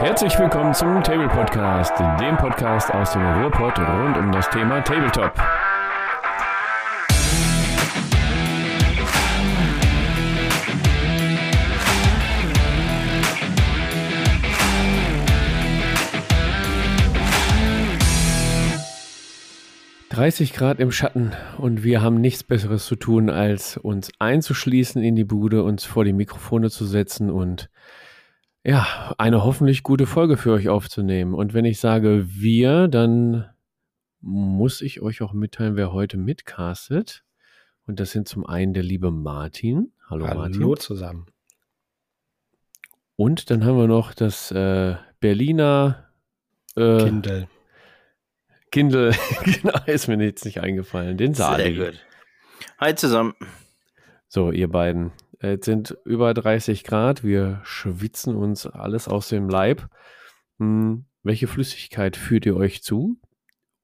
[0.00, 5.32] Herzlich willkommen zum Table Podcast, dem Podcast aus dem Ruhrpott rund um das Thema Tabletop.
[20.10, 25.16] 30 Grad im Schatten und wir haben nichts Besseres zu tun, als uns einzuschließen in
[25.16, 27.68] die Bude, uns vor die Mikrofone zu setzen und
[28.68, 31.32] ja, eine hoffentlich gute Folge für euch aufzunehmen.
[31.32, 33.48] Und wenn ich sage wir, dann
[34.20, 37.24] muss ich euch auch mitteilen, wer heute mitcastet.
[37.86, 39.92] Und das sind zum einen der liebe Martin.
[40.10, 40.60] Hallo, Hallo Martin.
[40.60, 41.26] Hallo zusammen.
[43.16, 46.10] Und dann haben wir noch das äh, Berliner
[46.76, 47.48] äh, Kindle.
[48.70, 49.12] Kindle,
[49.44, 51.16] genau, ist mir jetzt nicht eingefallen.
[51.16, 51.74] Den Sali.
[51.74, 52.06] Sehr gut.
[52.78, 53.34] Hi zusammen.
[54.28, 55.10] So, ihr beiden.
[55.40, 57.22] Es sind über 30 Grad.
[57.22, 59.88] Wir schwitzen uns alles aus dem Leib.
[60.58, 63.18] Hm, welche Flüssigkeit führt ihr euch zu,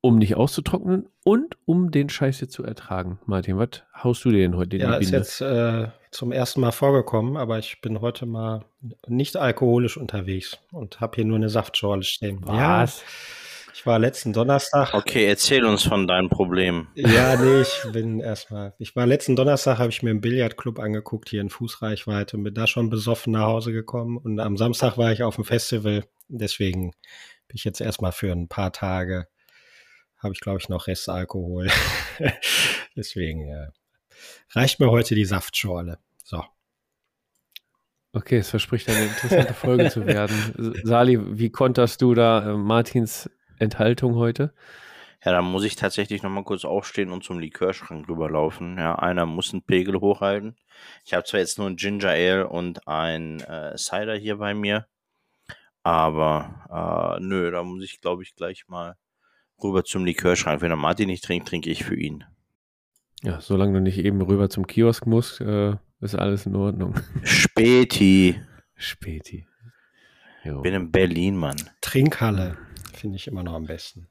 [0.01, 3.21] um nicht auszutrocknen und um den Scheiß hier zu ertragen?
[3.27, 6.61] Martin, was haust du dir denn heute in Ja, die ist jetzt äh, zum ersten
[6.61, 8.65] Mal vorgekommen, aber ich bin heute mal
[9.07, 12.45] nicht alkoholisch unterwegs und habe hier nur eine Saftschorle stehen.
[12.49, 12.87] Ja,
[13.75, 14.95] ich war letzten Donnerstag.
[14.95, 16.87] Okay, erzähl uns von deinem Problem.
[16.95, 18.73] Ja, nee, ich bin erstmal.
[18.79, 22.69] Ich war letzten Donnerstag, habe ich mir einen Billardclub angeguckt, hier in Fußreichweite, bin da
[22.69, 26.05] schon besoffen nach Hause gekommen und am Samstag war ich auf dem Festival.
[26.29, 26.93] Deswegen
[27.49, 29.27] bin ich jetzt erstmal für ein paar Tage,
[30.19, 31.69] habe ich glaube ich noch Restalkohol.
[32.97, 33.71] deswegen ja,
[34.53, 35.99] reicht mir heute die Saftschorle.
[36.23, 36.45] So.
[38.13, 40.79] Okay, es verspricht eine interessante Folge zu werden.
[40.85, 44.53] Sali, wie konterst du da äh, Martins Enthaltung heute?
[45.25, 48.77] Ja, da muss ich tatsächlich nochmal kurz aufstehen und zum Likörschrank rüberlaufen.
[48.77, 50.57] Ja, einer muss einen Pegel hochhalten.
[51.07, 54.87] Ich habe zwar jetzt nur ein Ginger Ale und ein äh, Cider hier bei mir,
[55.83, 58.97] aber äh, nö, da muss ich, glaube ich, gleich mal
[59.63, 60.61] rüber zum Likörschrank.
[60.61, 62.25] Wenn der Martin nicht trinkt, trinke ich für ihn.
[63.23, 66.95] Ja, solange du nicht eben rüber zum Kiosk musst, äh, ist alles in Ordnung.
[67.23, 68.39] Späti.
[68.75, 69.47] Späti.
[70.43, 70.61] Jo.
[70.61, 71.57] Bin in Berlin, Mann.
[71.81, 72.59] Trinkhalle
[73.05, 74.09] finde ich immer noch am besten.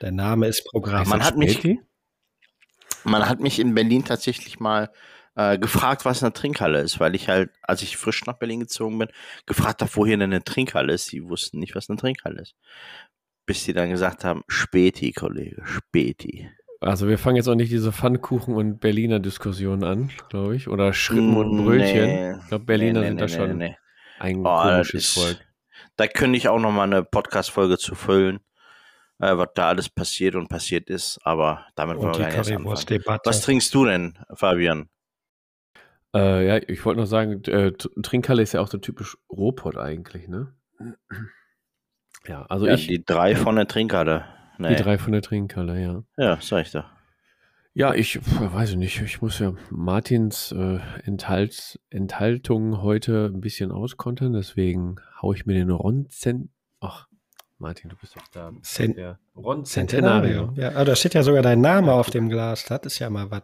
[0.00, 1.06] Der Name ist Programm.
[1.10, 1.62] Man hat mich,
[3.04, 4.90] man hat mich in Berlin tatsächlich mal
[5.36, 8.98] äh, gefragt, was eine Trinkhalle ist, weil ich halt, als ich frisch nach Berlin gezogen
[8.98, 9.08] bin,
[9.44, 11.12] gefragt habe, wo hier denn eine Trinkhalle ist.
[11.12, 12.54] Die wussten nicht, was eine Trinkhalle ist.
[13.44, 16.48] Bis die dann gesagt haben, Späti, Kollege, Späti.
[16.80, 20.66] Also wir fangen jetzt auch nicht diese Pfannkuchen- und Berliner Diskussion an, glaube ich.
[20.68, 22.06] Oder Schrippen und Brötchen.
[22.06, 22.36] Nee.
[22.40, 23.74] Ich glaube, Berliner Nee, nee, sind da nee, schon
[24.18, 25.46] ein Oh, komisches ist- Volk.
[25.96, 28.40] Da könnte ich auch noch mal eine Podcast-Folge zu füllen,
[29.20, 31.18] äh, was da alles passiert und passiert ist.
[31.22, 32.50] Aber damit wollen wir die gar nicht.
[32.50, 33.28] Currywurst-Debatte.
[33.28, 34.88] Was trinkst du denn, Fabian?
[36.14, 40.28] Äh, ja, ich wollte noch sagen, äh, Trinkhalle ist ja auch so typisch Ruhrpott eigentlich,
[40.28, 40.54] ne?
[42.26, 44.24] Ja, also ja, ich, die, die drei von der Trinkhalle.
[44.58, 44.76] Nee.
[44.76, 46.02] drei von der Trinkhalle, ja.
[46.16, 46.84] Ja, sag ich doch.
[47.76, 49.02] Ja, ich weiß ich nicht.
[49.02, 55.54] Ich muss ja Martins äh, Enthalt, Enthaltung heute ein bisschen auskontern, deswegen haue ich mir
[55.54, 56.50] den Ron Cent.
[56.80, 57.08] Ach,
[57.58, 58.52] Martin, du bist doch da.
[58.62, 60.52] Cent- der Ron Centenario.
[60.54, 62.64] Ja, aber da steht ja sogar dein Name auf dem Glas.
[62.64, 63.42] Das ist ja mal was.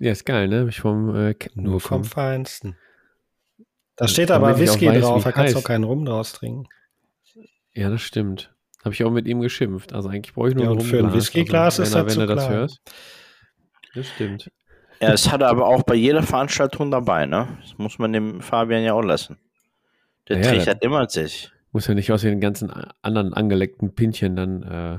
[0.00, 0.66] Ja, ist geil, ne?
[0.68, 2.04] Ich vom äh, Nur vom.
[2.04, 2.76] Feinsten.
[3.96, 6.66] Da steht aber Whisky weiß, drauf, da kannst du auch keinen Rum draus trinken.
[7.74, 8.53] Ja, das stimmt.
[8.84, 9.92] Habe ich auch mit ihm geschimpft.
[9.94, 11.14] Also eigentlich brauche ich nur Ja, für ein Rumglas.
[11.14, 12.56] Whiskyglas ist wenn er, das wenn zu er das klein.
[12.58, 12.78] hört.
[13.94, 14.50] Das stimmt.
[15.00, 17.58] Ja, das hat er aber auch bei jeder Veranstaltung dabei, ne?
[17.62, 19.38] Das muss man dem Fabian ja auch lassen.
[20.28, 21.50] Der Ja, ja, trägt halt immer sich.
[21.72, 22.70] Muss ja nicht aus den ganzen
[23.02, 24.98] anderen angeleckten Pinchen dann äh,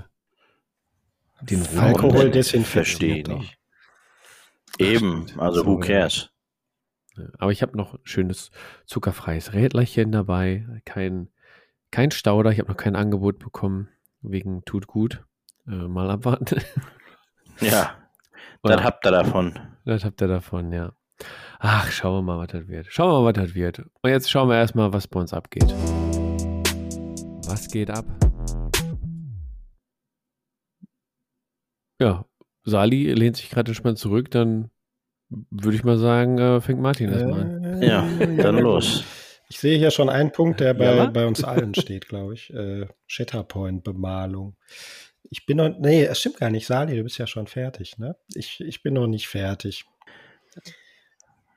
[1.45, 2.31] den Alkohol denn?
[2.33, 3.57] desinfiziert Verstehe ich nicht.
[4.79, 5.39] Eben, stimmt.
[5.41, 6.29] also So, who cares?
[7.17, 8.51] Ja, Aber ich habe noch ein schönes
[8.85, 10.65] zuckerfreies Rädlerchen dabei.
[10.85, 11.29] Kein,
[11.95, 12.51] kein Stauder.
[12.51, 13.87] Ich habe noch kein Angebot bekommen.
[14.21, 15.23] Wegen tut gut.
[15.65, 16.59] Äh, mal abwarten.
[17.61, 17.95] Ja,
[18.63, 19.57] das habt ihr davon.
[19.85, 20.91] Das habt ihr davon, ja.
[21.59, 22.87] Ach, schauen wir mal, was das wird.
[22.89, 23.79] Schauen wir mal, was das wird.
[23.79, 25.73] Und jetzt schauen wir erstmal, was bei uns abgeht.
[27.47, 28.03] Was geht ab?
[32.01, 32.25] Ja,
[32.65, 34.69] Sali lehnt sich gerade entspannt zurück, dann
[35.29, 37.81] würde ich mal sagen, äh, fängt Martin erstmal an.
[37.81, 38.05] Ja,
[38.43, 39.24] dann los.
[39.55, 42.53] Ich sehe hier schon einen Punkt, der bei, Ja, bei uns allen steht, glaube ich.
[42.53, 44.57] Äh, Shatterpoint-Bemalung.
[45.29, 48.17] Ich bin noch, nee, es stimmt gar nicht, Sali, du bist ja schon fertig, ne?
[48.35, 49.85] Ich, ich bin noch nicht fertig.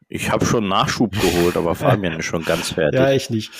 [0.08, 3.00] Ich habe schon Nachschub geholt, aber Fabian ist schon ganz fertig.
[3.00, 3.50] Ja, ich nicht.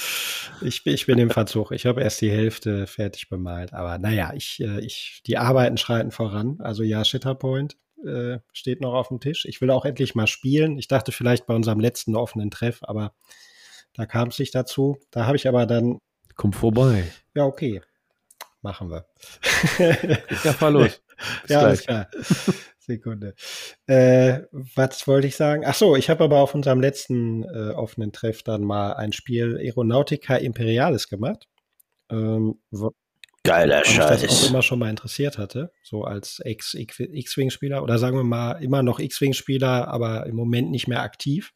[0.62, 1.72] Ich, bin- ich bin im Verzug.
[1.72, 3.72] Ich habe erst die Hälfte fertig bemalt.
[3.72, 6.58] Aber naja, ich, äh, ich, die Arbeiten schreiten voran.
[6.60, 7.76] Also ja, Shitterpoint
[8.06, 9.46] äh, steht noch auf dem Tisch.
[9.46, 10.78] Ich will auch endlich mal spielen.
[10.78, 13.14] Ich dachte vielleicht bei unserem letzten offenen Treff, aber
[13.94, 14.98] da kam es nicht dazu.
[15.10, 15.98] Da habe ich aber dann
[16.38, 17.02] Komm vorbei.
[17.34, 17.82] Ja, okay.
[18.62, 19.06] Machen wir.
[20.44, 21.02] ja, fahr los.
[21.42, 21.62] Bis ja, gleich.
[21.64, 22.08] alles klar.
[22.78, 23.34] Sekunde.
[23.86, 25.64] Äh, was wollte ich sagen?
[25.66, 29.58] Ach so, ich habe aber auf unserem letzten äh, offenen Treff dann mal ein Spiel
[29.58, 31.48] Aeronautica Imperialis gemacht.
[32.08, 32.60] Ähm,
[33.42, 34.22] Geiler Scheiß.
[34.22, 38.82] das auch immer schon mal interessiert hatte, so als X-Wing-Spieler oder sagen wir mal immer
[38.82, 41.52] noch X-Wing-Spieler, aber im Moment nicht mehr aktiv,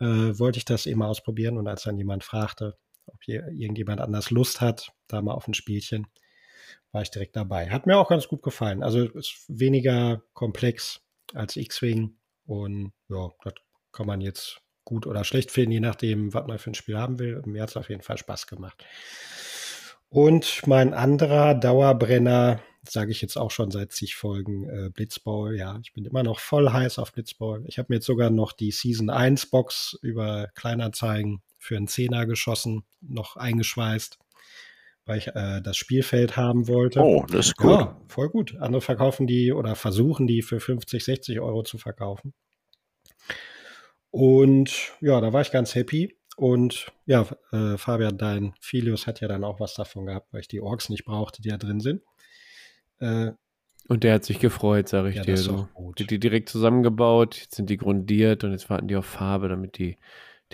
[0.00, 2.76] äh, wollte ich das eben ausprobieren und als dann jemand fragte,
[3.06, 6.06] ob hier irgendjemand anders Lust hat, da mal auf ein Spielchen,
[6.92, 7.70] war ich direkt dabei.
[7.70, 8.82] Hat mir auch ganz gut gefallen.
[8.82, 11.00] Also ist weniger komplex
[11.34, 12.16] als X-Wing
[12.46, 13.54] und ja, das
[13.92, 17.18] kann man jetzt gut oder schlecht finden, je nachdem, was man für ein Spiel haben
[17.18, 17.42] will.
[17.44, 18.84] Mir hat es auf jeden Fall Spaß gemacht.
[20.08, 22.60] Und mein anderer Dauerbrenner,
[22.90, 25.56] sage ich jetzt auch schon seit zig Folgen, äh, Blitzball.
[25.56, 27.64] Ja, ich bin immer noch voll heiß auf Blitzball.
[27.66, 32.26] Ich habe mir jetzt sogar noch die Season 1 Box über Kleinanzeigen für einen Zehner
[32.26, 34.18] geschossen, noch eingeschweißt,
[35.04, 37.00] weil ich äh, das Spielfeld haben wollte.
[37.00, 37.70] Oh, das ist cool.
[37.72, 38.56] Ja, voll gut.
[38.58, 42.34] Andere verkaufen die oder versuchen die für 50, 60 Euro zu verkaufen.
[44.10, 46.16] Und ja, da war ich ganz happy.
[46.36, 50.48] Und ja, äh, Fabian, dein Filius hat ja dann auch was davon gehabt, weil ich
[50.48, 52.02] die Orks nicht brauchte, die da drin sind.
[52.98, 53.32] Äh,
[53.88, 55.36] und der hat sich gefreut, sage ich ja, dir.
[55.36, 55.68] So.
[55.98, 59.78] Die, die direkt zusammengebaut, jetzt sind die grundiert und jetzt warten die auf Farbe, damit
[59.78, 59.96] die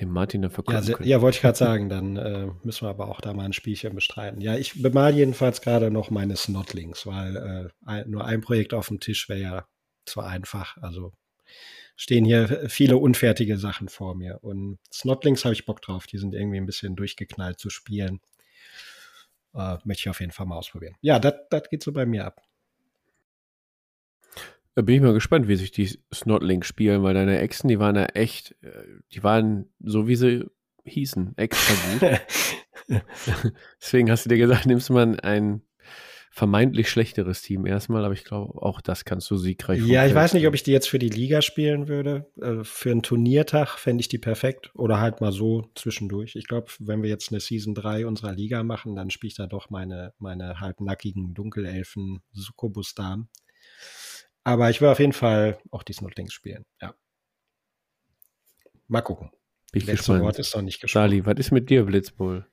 [0.01, 1.09] dem Martin verkaufen ja, können.
[1.09, 3.95] Ja, wollte ich gerade sagen, dann äh, müssen wir aber auch da mal ein Spielchen
[3.95, 4.41] bestreiten.
[4.41, 8.89] Ja, ich bemal jedenfalls gerade noch meine Snotlings, weil äh, ein, nur ein Projekt auf
[8.89, 9.67] dem Tisch wäre ja
[10.07, 10.77] zu einfach.
[10.79, 11.13] Also
[11.97, 14.39] stehen hier viele unfertige Sachen vor mir.
[14.43, 16.07] Und Snotlings habe ich Bock drauf.
[16.07, 18.21] Die sind irgendwie ein bisschen durchgeknallt zu spielen.
[19.55, 20.97] Äh, möchte ich auf jeden Fall mal ausprobieren.
[21.01, 22.41] Ja, das geht so bei mir ab.
[24.75, 27.97] Da bin ich mal gespannt, wie sich die Snotlings spielen, weil deine Exen, die waren
[27.97, 30.47] ja echt, äh, die waren so, wie sie
[30.85, 32.21] hießen, extra gut.
[33.81, 35.63] Deswegen hast du dir gesagt, nimmst du mal ein
[36.35, 40.33] vermeintlich schlechteres Team erstmal, aber ich glaube, auch das kannst du siegreich Ja, ich weiß
[40.33, 42.27] nicht, ob ich die jetzt für die Liga spielen würde.
[42.41, 46.35] Äh, für einen Turniertag fände ich die perfekt oder halt mal so zwischendurch.
[46.35, 49.47] Ich glaube, wenn wir jetzt eine Season 3 unserer Liga machen, dann spiele ich da
[49.47, 53.29] doch meine, meine halbnackigen Dunkelelfen Succubus-Damen.
[54.43, 56.95] Aber ich will auf jeden Fall auch die Snotlings spielen, ja.
[58.89, 59.31] Mal gucken.
[59.71, 60.23] Bin ich gespannt.
[60.23, 61.03] Wort ist noch nicht gesprochen.
[61.03, 62.47] Charlie, was ist mit dir, Blitzbull?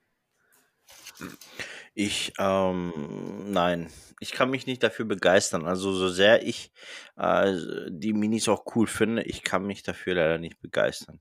[1.94, 3.90] Ich, ähm, nein,
[4.20, 5.66] ich kann mich nicht dafür begeistern.
[5.66, 6.72] Also so sehr ich
[7.18, 7.54] äh,
[7.90, 11.20] die Minis auch cool finde, ich kann mich dafür leider nicht begeistern.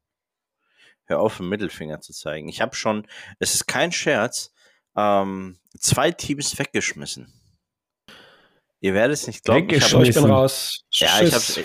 [1.05, 2.49] Hör auf, den Mittelfinger zu zeigen.
[2.49, 3.07] Ich habe schon,
[3.39, 4.53] es ist kein Scherz,
[4.97, 7.33] ähm, zwei Teams weggeschmissen.
[8.81, 9.63] Ihr werdet es nicht glauben.
[9.63, 10.03] Weggeschmissen.
[10.03, 10.85] Ich, hab, ich bin raus.
[10.93, 11.61] Ja, ich hab's.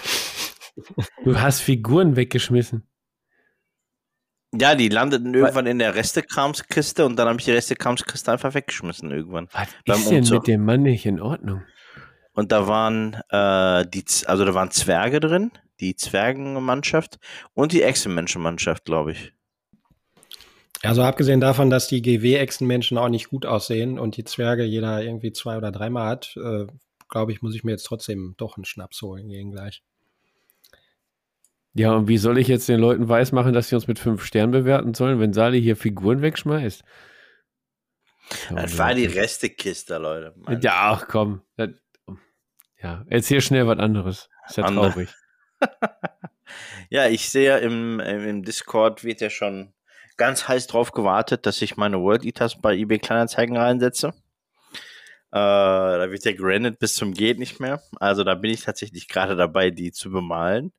[1.24, 2.88] Du hast Figuren weggeschmissen.
[4.56, 9.10] Ja, die landeten irgendwann in der Restekramskiste und dann habe ich die Restekramskiste einfach weggeschmissen
[9.12, 9.50] irgendwann.
[9.86, 10.40] Was ist denn Umzug.
[10.40, 11.64] mit dem Mann nicht in Ordnung?
[12.34, 17.18] Und da waren äh, die, also da waren Zwerge drin, die Zwergenmannschaft
[17.54, 19.34] und die Echsenmenschenmannschaft, glaube ich.
[20.84, 25.32] Also abgesehen davon, dass die GW-Echsenmenschen auch nicht gut aussehen und die Zwerge jeder irgendwie
[25.32, 26.68] zwei oder dreimal hat, äh,
[27.08, 29.82] glaube ich, muss ich mir jetzt trotzdem doch einen Schnaps holen gegen gleich.
[31.74, 34.52] Ja, und wie soll ich jetzt den Leuten weismachen, dass sie uns mit fünf Sternen
[34.52, 36.84] bewerten sollen, wenn Sali hier Figuren wegschmeißt?
[38.52, 40.34] Das war die Restekiste, Leute.
[40.38, 40.62] Mann.
[40.62, 41.42] Ja, ach komm.
[41.58, 41.70] Das,
[42.82, 44.30] ja, erzähl schnell was anderes.
[44.48, 44.92] Ist ja Andere.
[44.92, 45.10] traurig.
[46.90, 49.74] ja, ich sehe im, im Discord wird ja schon
[50.18, 54.14] ganz heiß drauf gewartet, dass ich meine World Eaters bei eBay Kleinanzeigen reinsetze.
[55.32, 57.82] Äh, da wird ja gerandet bis zum geht nicht mehr.
[58.00, 60.72] Also da bin ich tatsächlich gerade dabei, die zu bemalen.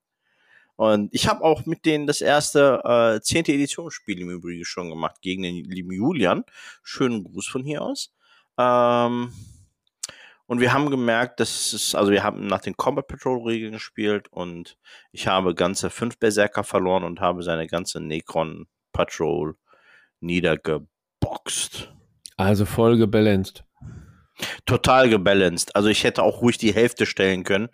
[0.77, 3.45] Und ich habe auch mit denen das erste äh, 10.
[3.47, 6.45] Editionsspiel im Übrigen schon gemacht gegen den lieben Julian.
[6.83, 8.13] Schönen Gruß von hier aus.
[8.59, 9.33] Ähm,
[10.47, 14.29] und wir haben gemerkt, dass es, also wir haben nach den Combat Patrol Regeln gespielt
[14.31, 14.77] und
[15.11, 19.57] ich habe ganze fünf Berserker verloren und habe seine ganze Necron Patrol
[20.21, 21.93] niedergeboxt.
[22.37, 23.65] Also voll gebalanced.
[24.67, 25.75] Total gebalanced.
[25.77, 27.69] Also ich hätte auch ruhig die Hälfte stellen können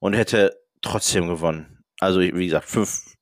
[0.00, 1.75] und hätte trotzdem gewonnen.
[2.00, 3.16] Also, wie gesagt, fünf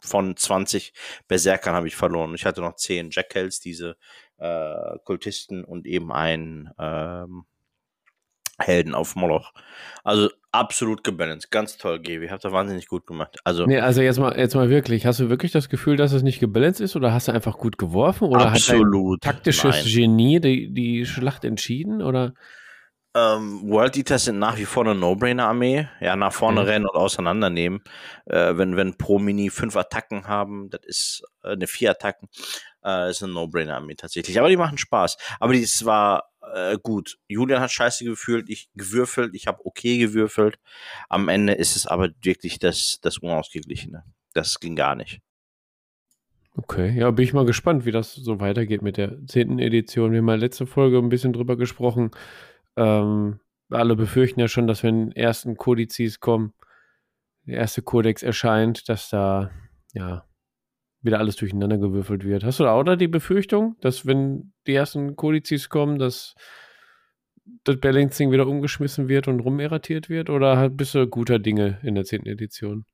[0.00, 0.92] von 20
[1.28, 2.34] Berserkern habe ich verloren.
[2.34, 3.96] Ich hatte noch zehn Jackals, diese
[4.38, 7.44] äh, Kultisten und eben einen ähm,
[8.58, 9.52] Helden auf Moloch.
[10.02, 11.50] Also absolut gebalanced.
[11.50, 12.28] Ganz toll, Gebi.
[12.28, 13.38] Habt ihr wahnsinnig gut gemacht.
[13.44, 15.04] Also, nee, also jetzt mal, jetzt mal wirklich.
[15.04, 17.76] Hast du wirklich das Gefühl, dass es nicht gebalanced ist oder hast du einfach gut
[17.76, 18.28] geworfen?
[18.28, 19.24] Oder absolut.
[19.24, 19.84] hat ein taktisches Nein.
[19.84, 22.00] Genie die, die Schlacht entschieden?
[22.00, 22.32] Oder?
[23.16, 25.88] Ähm, World Eaters sind nach wie vor eine No-Brainer-Armee.
[26.00, 26.66] Ja, nach vorne mhm.
[26.66, 27.80] rennen und auseinandernehmen.
[28.26, 32.28] Äh, wenn, wenn pro Mini fünf Attacken haben, das ist äh, eine vier Attacken.
[32.84, 34.38] Äh, ist ein No-Brainer an mir tatsächlich.
[34.38, 35.16] Aber die machen Spaß.
[35.40, 37.16] Aber es war äh, gut.
[37.26, 40.58] Julian hat scheiße gefühlt, ich gewürfelt, ich habe okay gewürfelt.
[41.08, 44.04] Am Ende ist es aber wirklich das, das Unausgeglichene.
[44.34, 45.20] Das ging gar nicht.
[46.58, 50.12] Okay, ja, bin ich mal gespannt, wie das so weitergeht mit der zehnten Edition.
[50.12, 52.10] Wir haben ja letzte Folge ein bisschen drüber gesprochen.
[52.76, 53.40] Ähm,
[53.70, 56.52] alle befürchten ja schon, dass wenn ersten Kodizes kommen,
[57.46, 59.50] der erste Kodex erscheint, dass da
[59.92, 60.24] ja
[61.02, 62.44] wieder alles durcheinander gewürfelt wird.
[62.44, 66.34] Hast du da auch da die Befürchtung, dass wenn die ersten Kodizes kommen, dass
[67.64, 70.30] das Balancing wieder umgeschmissen wird und rumerratiert wird?
[70.30, 72.84] Oder bist du guter Dinge in der zehnten Edition?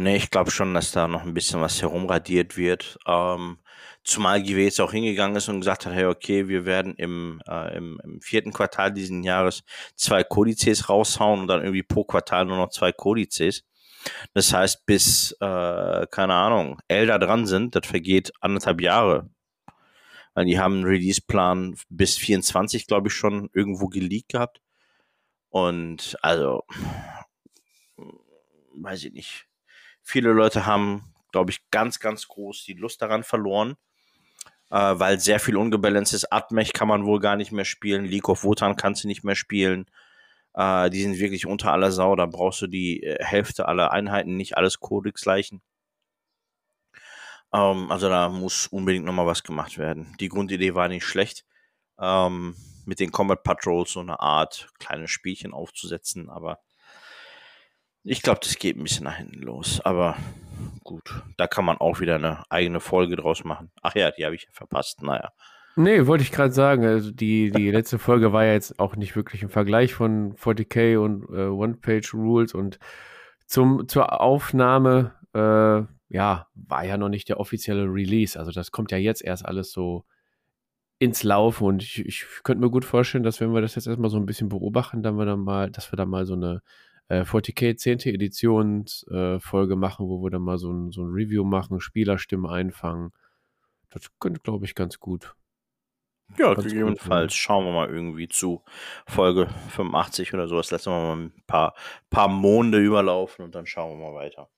[0.00, 2.98] Nee, ich glaube schon, dass da noch ein bisschen was herumradiert wird.
[3.06, 3.58] Ähm,
[4.04, 7.76] zumal GW jetzt auch hingegangen ist und gesagt hat, hey, okay, wir werden im, äh,
[7.76, 9.64] im, im, vierten Quartal diesen Jahres
[9.96, 13.64] zwei Kodizes raushauen und dann irgendwie pro Quartal nur noch zwei Kodizes.
[14.34, 19.28] Das heißt, bis, äh, keine Ahnung, Elder dran sind, das vergeht anderthalb Jahre.
[20.34, 24.60] Weil die haben einen Release-Plan bis 24, glaube ich, schon irgendwo geleakt gehabt.
[25.50, 26.64] Und also,
[28.76, 29.47] weiß ich nicht
[30.10, 33.76] Viele Leute haben, glaube ich, ganz, ganz groß die Lust daran verloren,
[34.70, 38.06] äh, weil sehr viel ungebalanced Atmech kann man wohl gar nicht mehr spielen.
[38.06, 39.84] League of Wotan kannst du nicht mehr spielen.
[40.54, 42.16] Äh, die sind wirklich unter aller Sau.
[42.16, 45.60] Da brauchst du die äh, Hälfte aller Einheiten, nicht alles Codex-Leichen.
[47.52, 50.16] Ähm, also da muss unbedingt nochmal was gemacht werden.
[50.20, 51.44] Die Grundidee war nicht schlecht.
[52.00, 56.60] Ähm, mit den Combat Patrols so eine Art kleines Spielchen aufzusetzen, aber
[58.08, 59.80] ich glaube, das geht ein bisschen nach hinten los.
[59.84, 60.16] Aber
[60.82, 63.70] gut, da kann man auch wieder eine eigene Folge draus machen.
[63.82, 65.02] Ach ja, die habe ich verpasst.
[65.02, 65.32] Naja.
[65.76, 66.84] Nee, wollte ich gerade sagen.
[66.84, 70.98] Also die, die letzte Folge war ja jetzt auch nicht wirklich ein Vergleich von 40k
[70.98, 72.78] und äh, One-Page-Rules und
[73.46, 78.38] zum, zur Aufnahme, äh, ja, war ja noch nicht der offizielle Release.
[78.38, 80.04] Also das kommt ja jetzt erst alles so
[80.98, 84.10] ins Laufen und ich, ich könnte mir gut vorstellen, dass wenn wir das jetzt erstmal
[84.10, 86.60] so ein bisschen beobachten, dann wir dann mal, dass wir dann mal so eine
[87.08, 88.00] äh, 40k 10.
[88.14, 93.12] Editionsfolge äh, machen, wo wir dann mal so ein, so ein Review machen, Spielerstimmen einfangen.
[93.90, 95.34] Das könnte, glaube ich, ganz gut.
[96.36, 97.32] Ja, ganz gegebenenfalls.
[97.32, 98.62] Gut, Schauen wir mal irgendwie zu
[99.06, 100.70] Folge 85 oder sowas.
[100.70, 101.74] Lassen wir mal ein paar,
[102.10, 104.50] paar Monde überlaufen und dann schauen wir mal weiter.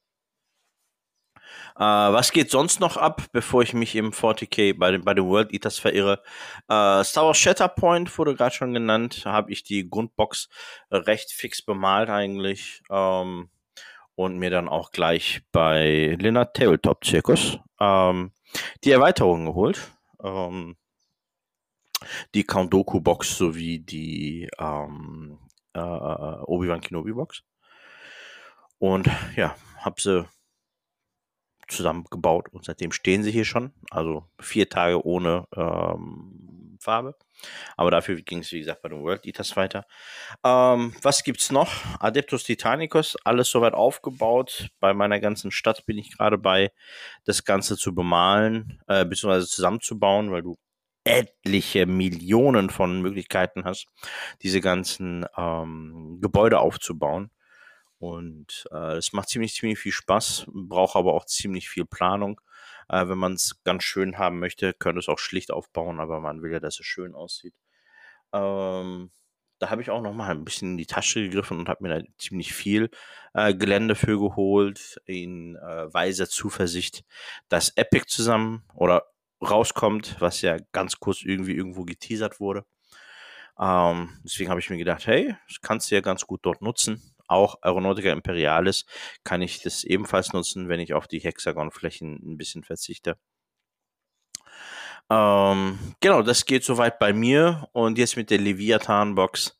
[1.80, 5.24] Äh, was geht sonst noch ab, bevor ich mich im 40k bei den, bei den
[5.24, 6.22] World Eaters verirre?
[6.68, 9.22] Äh, Star Wars Shatterpoint wurde gerade schon genannt.
[9.24, 10.50] Habe ich die Grundbox
[10.90, 12.82] recht fix bemalt eigentlich.
[12.90, 13.48] Ähm,
[14.14, 18.32] und mir dann auch gleich bei Lennart Tabletop Circus ähm,
[18.84, 19.90] die Erweiterung geholt.
[20.22, 20.76] Ähm,
[22.34, 25.38] die Count Doku Box sowie die ähm,
[25.72, 27.42] äh, Obi-Wan Kenobi Box.
[28.78, 30.28] Und ja, habe sie
[31.70, 33.72] zusammengebaut und seitdem stehen sie hier schon.
[33.90, 37.14] Also vier Tage ohne ähm, Farbe.
[37.76, 39.86] Aber dafür ging es, wie gesagt, bei den World Eaters weiter.
[40.44, 41.70] Ähm, was es noch?
[41.98, 44.68] Adeptus Titanicus, alles soweit aufgebaut.
[44.80, 46.72] Bei meiner ganzen Stadt bin ich gerade bei,
[47.24, 50.56] das Ganze zu bemalen, äh, beziehungsweise zusammenzubauen, weil du
[51.04, 53.86] etliche Millionen von Möglichkeiten hast,
[54.42, 57.30] diese ganzen ähm, Gebäude aufzubauen.
[58.00, 62.40] Und äh, es macht ziemlich, ziemlich viel Spaß, braucht aber auch ziemlich viel Planung.
[62.88, 66.42] Äh, wenn man es ganz schön haben möchte, könnte es auch schlicht aufbauen, aber man
[66.42, 67.54] will ja, dass es schön aussieht.
[68.32, 69.10] Ähm,
[69.58, 72.00] da habe ich auch noch mal ein bisschen in die Tasche gegriffen und habe mir
[72.00, 72.88] da ziemlich viel
[73.34, 77.04] äh, Gelände für geholt, in äh, weiser Zuversicht,
[77.50, 79.04] dass Epic zusammen oder
[79.42, 82.64] rauskommt, was ja ganz kurz irgendwie irgendwo geteasert wurde.
[83.58, 87.09] Ähm, deswegen habe ich mir gedacht, hey, das kannst du ja ganz gut dort nutzen
[87.30, 88.86] auch Aeronautica Imperialis
[89.24, 93.16] kann ich das ebenfalls nutzen, wenn ich auf die Hexagonflächen ein bisschen verzichte.
[95.10, 97.68] Ähm, genau, das geht soweit bei mir.
[97.72, 99.58] Und jetzt mit der Leviathan-Box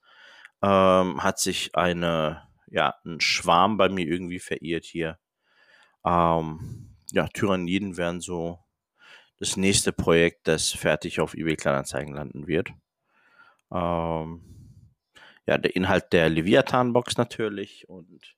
[0.62, 5.18] ähm, hat sich eine, ja, ein Schwarm bei mir irgendwie verirrt hier.
[6.04, 8.60] Ähm, ja, Tyranniden werden so
[9.38, 12.70] das nächste Projekt, das fertig auf eBay Kleinanzeigen landen wird.
[13.72, 14.59] Ähm,
[15.50, 18.36] ja, der Inhalt der Leviathan-Box natürlich und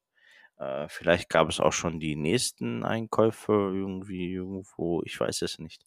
[0.58, 5.84] äh, vielleicht gab es auch schon die nächsten Einkäufe irgendwie irgendwo, ich weiß es nicht.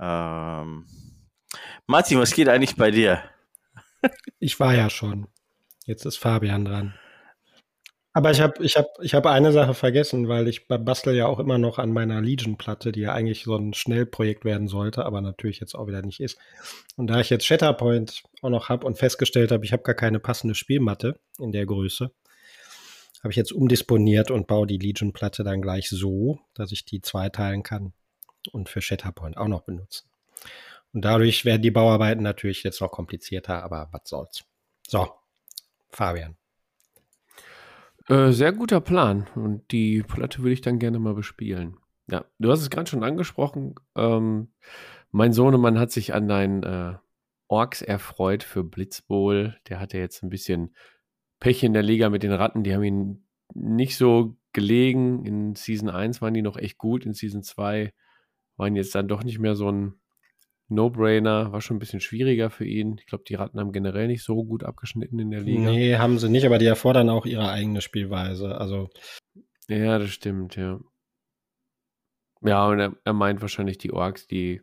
[0.00, 0.88] Ähm,
[1.86, 3.22] Martin, was geht eigentlich bei dir?
[4.40, 5.28] Ich war ja schon.
[5.86, 6.94] Jetzt ist Fabian dran.
[8.16, 11.40] Aber ich habe ich hab, ich hab eine Sache vergessen, weil ich bastel ja auch
[11.40, 15.58] immer noch an meiner Legion-Platte, die ja eigentlich so ein Schnellprojekt werden sollte, aber natürlich
[15.58, 16.38] jetzt auch wieder nicht ist.
[16.96, 20.20] Und da ich jetzt Shatterpoint auch noch habe und festgestellt habe, ich habe gar keine
[20.20, 22.12] passende Spielmatte in der Größe,
[23.18, 27.64] habe ich jetzt umdisponiert und baue die Legion-Platte dann gleich so, dass ich die zweiteilen
[27.64, 27.92] kann.
[28.52, 30.08] und für Shatterpoint auch noch benutzen.
[30.92, 34.44] Und dadurch werden die Bauarbeiten natürlich jetzt noch komplizierter, aber was soll's.
[34.86, 35.08] So,
[35.90, 36.36] Fabian.
[38.08, 39.26] Äh, sehr guter Plan.
[39.34, 41.76] Und die Platte würde ich dann gerne mal bespielen.
[42.10, 43.74] Ja, du hast es gerade schon angesprochen.
[43.96, 44.48] Ähm,
[45.10, 46.94] mein Sohnemann hat sich an deinen äh,
[47.48, 49.56] Orks erfreut für Blitzbowl.
[49.68, 50.74] Der hatte jetzt ein bisschen
[51.40, 52.62] Pech in der Liga mit den Ratten.
[52.62, 55.24] Die haben ihn nicht so gelegen.
[55.24, 57.06] In Season 1 waren die noch echt gut.
[57.06, 57.92] In Season 2
[58.56, 59.94] waren jetzt dann doch nicht mehr so ein
[60.68, 61.52] No-Brainer.
[61.52, 62.96] War schon ein bisschen schwieriger für ihn.
[62.98, 65.70] Ich glaube, die Ratten haben generell nicht so gut abgeschnitten in der Liga.
[65.70, 68.58] Nee, haben sie nicht, aber die erfordern auch ihre eigene Spielweise.
[68.58, 68.88] Also.
[69.68, 70.80] Ja, das stimmt, ja.
[72.42, 74.60] Ja, und er, er meint wahrscheinlich die Orks, die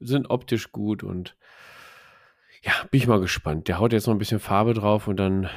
[0.00, 1.36] sind optisch gut und
[2.62, 3.68] ja, bin ich mal gespannt.
[3.68, 5.48] Der haut jetzt noch ein bisschen Farbe drauf und dann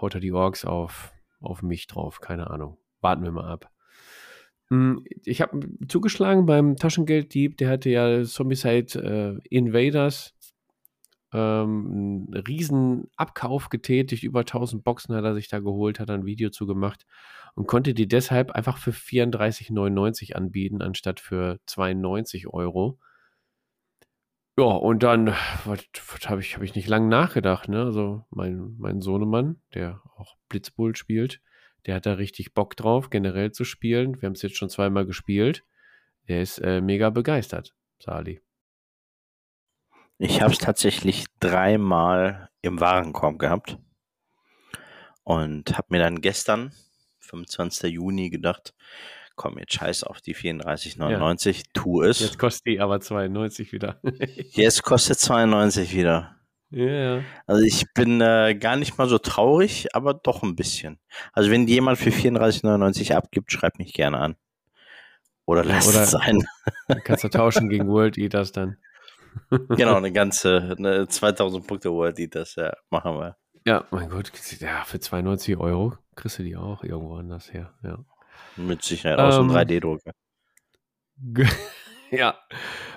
[0.00, 2.20] haut er die Orks auf, auf mich drauf.
[2.20, 2.78] Keine Ahnung.
[3.00, 3.70] Warten wir mal ab.
[4.70, 10.34] Hm, ich habe zugeschlagen beim Taschengelddieb, der hatte ja Zombicide äh, Invaders
[11.32, 16.24] ähm, einen riesen Abkauf getätigt, über 1000 Boxen hat er sich da geholt, hat ein
[16.24, 17.06] Video zu gemacht
[17.54, 22.98] und konnte die deshalb einfach für 34,99 anbieten, anstatt für 92 Euro.
[24.58, 27.82] Ja, und dann, habe ich, hab ich nicht lange nachgedacht, ne?
[27.82, 31.42] Also mein, mein Sohnemann, der auch Blitzbull spielt,
[31.86, 34.20] der hat da richtig Bock drauf, generell zu spielen.
[34.20, 35.64] Wir haben es jetzt schon zweimal gespielt.
[36.28, 38.40] Der ist äh, mega begeistert, Sali.
[40.18, 43.78] Ich habe es tatsächlich dreimal im Warenkorb gehabt
[45.22, 46.72] und habe mir dann gestern,
[47.20, 47.92] 25.
[47.92, 48.74] Juni, gedacht,
[49.34, 51.62] komm, jetzt scheiß auf die 34,99, ja.
[51.74, 52.20] tu es.
[52.20, 54.00] Jetzt kostet die aber 92 wieder.
[54.52, 56.35] jetzt kostet 92 wieder.
[56.70, 57.24] Ja, yeah.
[57.46, 60.98] Also ich bin äh, gar nicht mal so traurig, aber doch ein bisschen.
[61.32, 64.36] Also wenn jemand für 34,99 abgibt, schreib mich gerne an.
[65.44, 66.44] Oder lass Oder es sein.
[67.04, 68.78] Kannst du tauschen gegen World Eaters dann.
[69.68, 73.36] genau, eine ganze eine 2000 Punkte World Eaters, ja, machen wir.
[73.64, 77.98] Ja, mein Gott, ja, für 92 Euro kriegst du die auch irgendwo anders her, ja.
[78.56, 80.12] Mit Sicherheit aus ähm, einem 3D-Drucker.
[82.10, 82.38] ja.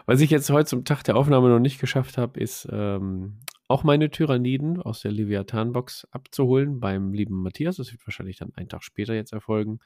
[0.06, 3.84] Was ich jetzt heute zum Tag der Aufnahme noch nicht geschafft habe, ist ähm, auch
[3.84, 7.78] meine Tyranniden aus der Leviathan-Box abzuholen beim lieben Matthias.
[7.78, 9.80] Das wird wahrscheinlich dann einen Tag später jetzt erfolgen.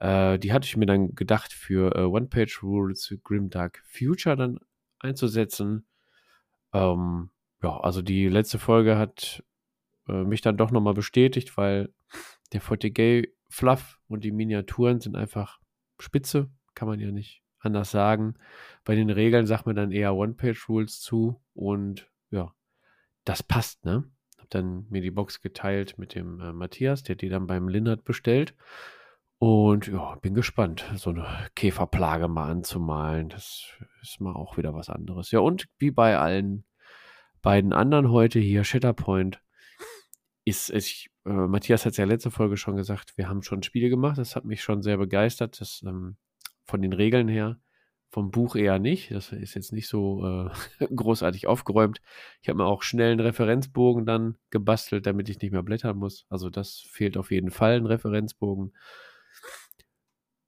[0.00, 4.58] Äh, die hatte ich mir dann gedacht für äh, One-Page-Rules Grimdark Future dann
[4.98, 5.86] einzusetzen.
[6.72, 7.30] Ähm,
[7.62, 9.44] ja, also die letzte Folge hat
[10.08, 11.94] äh, mich dann doch nochmal bestätigt, weil
[12.52, 15.60] der 40 Fluff und die Miniaturen sind einfach
[16.00, 18.34] spitze, kann man ja nicht anders sagen.
[18.84, 22.52] Bei den Regeln sagt man dann eher One-Page-Rules zu und ja,
[23.24, 24.04] das passt, ne?
[24.38, 28.04] Hab dann mir die Box geteilt mit dem äh, Matthias, der die dann beim Linnert
[28.04, 28.54] bestellt.
[29.38, 33.28] Und ja, bin gespannt, so eine Käferplage mal anzumalen.
[33.28, 33.66] Das
[34.00, 35.30] ist mal auch wieder was anderes.
[35.30, 36.64] Ja, und wie bei allen
[37.42, 39.42] beiden anderen heute hier, Shatterpoint,
[40.44, 43.88] ist es, äh, Matthias hat es ja letzte Folge schon gesagt, wir haben schon Spiele
[43.88, 44.18] gemacht.
[44.18, 45.60] Das hat mich schon sehr begeistert.
[45.60, 46.16] Das, ähm,
[46.66, 47.58] von den Regeln her,
[48.14, 49.10] vom Buch eher nicht.
[49.10, 52.00] Das ist jetzt nicht so äh, großartig aufgeräumt.
[52.42, 56.24] Ich habe mir auch schnell einen Referenzbogen dann gebastelt, damit ich nicht mehr blättern muss.
[56.28, 58.72] Also das fehlt auf jeden Fall, ein Referenzbogen.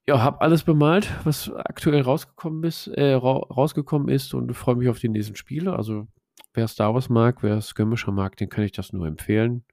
[0.06, 4.88] Ja, habe alles bemalt, was aktuell rausgekommen ist, äh, ra rausgekommen ist und freue mich
[4.88, 5.74] auf die nächsten Spiele.
[5.74, 6.06] Also
[6.54, 9.64] wer Star Wars mag, wer Skirmisher mag, den kann ich das nur empfehlen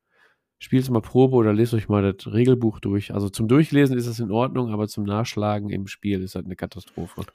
[0.63, 3.13] spielt mal Probe oder lest euch mal das Regelbuch durch.
[3.13, 6.55] Also zum Durchlesen ist es in Ordnung, aber zum Nachschlagen im Spiel ist das eine
[6.55, 7.25] Katastrophe.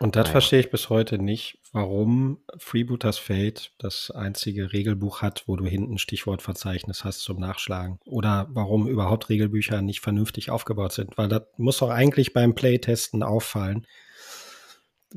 [0.00, 0.32] Und das naja.
[0.32, 5.98] verstehe ich bis heute nicht, warum Freebooters Fate das einzige Regelbuch hat, wo du hinten
[5.98, 7.98] Stichwortverzeichnis hast zum Nachschlagen.
[8.04, 11.16] Oder warum überhaupt Regelbücher nicht vernünftig aufgebaut sind.
[11.16, 13.86] Weil das muss doch eigentlich beim Playtesten auffallen,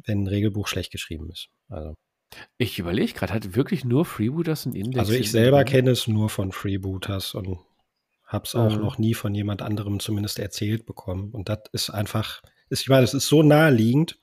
[0.06, 1.50] wenn ein Regelbuch schlecht geschrieben ist.
[1.70, 1.96] Also.
[2.58, 5.00] Ich überlege gerade, hat wirklich nur Freebooters einen Index?
[5.00, 7.60] Also ich selber kenne es nur von Freebooters und
[8.26, 8.82] habe es auch mhm.
[8.82, 11.32] noch nie von jemand anderem zumindest erzählt bekommen.
[11.32, 14.20] Und das ist einfach, ist, ich meine, das ist so naheliegend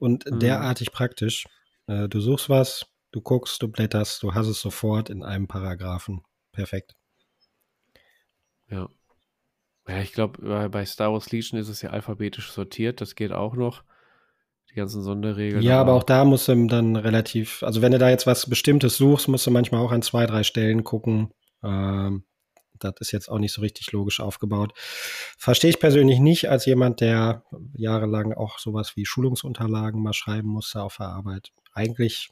[0.00, 0.40] und mhm.
[0.40, 1.46] derartig praktisch.
[1.86, 6.22] Äh, du suchst was, du guckst, du blätterst, du hast es sofort in einem Paragraphen.
[6.52, 6.96] Perfekt.
[8.68, 8.88] Ja.
[9.88, 13.54] Ja, ich glaube, bei Star Wars Legion ist es ja alphabetisch sortiert, das geht auch
[13.54, 13.82] noch
[14.70, 15.62] die ganzen Sonderregeln.
[15.62, 18.96] Ja, aber auch da musst du dann relativ, also wenn du da jetzt was Bestimmtes
[18.96, 21.32] suchst, musst du manchmal auch an zwei, drei Stellen gucken.
[21.64, 22.24] Ähm,
[22.84, 24.72] das ist jetzt auch nicht so richtig logisch aufgebaut.
[24.76, 30.82] Verstehe ich persönlich nicht als jemand, der jahrelang auch sowas wie Schulungsunterlagen mal schreiben musste
[30.82, 31.52] auf der Arbeit.
[31.72, 32.30] Eigentlich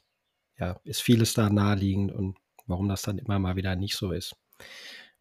[0.57, 4.35] ja, ist vieles da naheliegend und warum das dann immer mal wieder nicht so ist,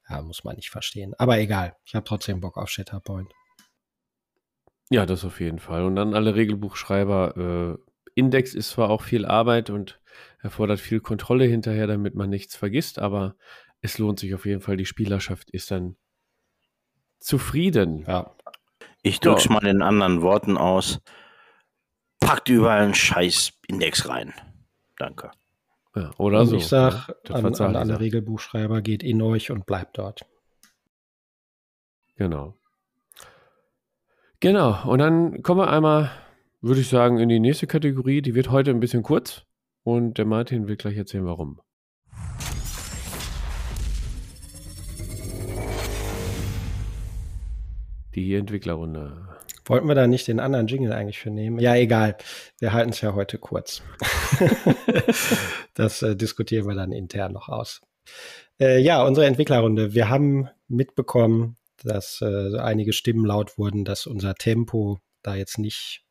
[0.09, 1.15] ja, muss man nicht verstehen.
[1.19, 3.33] Aber egal, ich habe trotzdem Bock auf Shatterpoint.
[4.91, 5.85] Ja, das auf jeden Fall.
[5.85, 7.79] Und dann alle Regelbuchschreiber.
[7.79, 10.01] Äh, Index ist zwar auch viel Arbeit und
[10.41, 13.37] erfordert viel Kontrolle hinterher, damit man nichts vergisst, aber
[13.81, 14.77] es lohnt sich auf jeden Fall.
[14.77, 15.97] Die Spielerschaft ist dann
[17.21, 18.05] zufrieden.
[18.07, 18.35] Ja.
[19.03, 19.53] Ich drück's ja.
[19.53, 21.01] mal in anderen Worten aus.
[22.21, 24.35] Packt überall einen scheiß Index rein.
[24.99, 25.31] Danke.
[25.95, 26.57] Ja, oder und so.
[26.57, 30.27] Ich sag ja, an, an alle Regelbuchschreiber, geht in euch und bleibt dort.
[32.17, 32.55] Genau.
[34.41, 34.85] Genau.
[34.89, 36.11] Und dann kommen wir einmal,
[36.61, 38.23] würde ich sagen, in die nächste Kategorie.
[38.23, 39.45] Die wird heute ein bisschen kurz.
[39.85, 41.61] Und der Martin will gleich erzählen, warum.
[48.19, 49.29] Die Entwicklerrunde.
[49.65, 51.61] Wollten wir da nicht den anderen Jingle eigentlich für nehmen?
[51.61, 52.17] Ja, egal.
[52.59, 53.81] Wir halten es ja heute kurz.
[55.75, 57.81] das äh, diskutieren wir dann intern noch aus.
[58.61, 59.95] Äh, ja, unsere Entwicklerrunde.
[59.95, 66.03] Wir haben mitbekommen, dass äh, einige Stimmen laut wurden, dass unser Tempo da jetzt nicht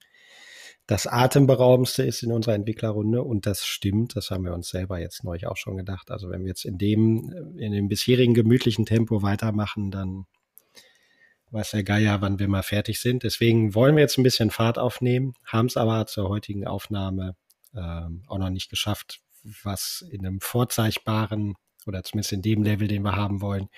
[0.85, 5.25] das atemberaubendste ist in unserer Entwicklerrunde und das stimmt, das haben wir uns selber jetzt
[5.25, 6.09] neu auch schon gedacht.
[6.09, 10.25] Also wenn wir jetzt in dem, in dem bisherigen gemütlichen Tempo weitermachen, dann
[11.51, 13.23] weiß der Geier, wann wir mal fertig sind.
[13.23, 17.35] Deswegen wollen wir jetzt ein bisschen Fahrt aufnehmen, haben es aber zur heutigen Aufnahme
[17.75, 19.21] ähm, auch noch nicht geschafft,
[19.63, 21.55] was in einem vorzeichbaren
[21.85, 23.69] oder zumindest in dem Level, den wir haben wollen,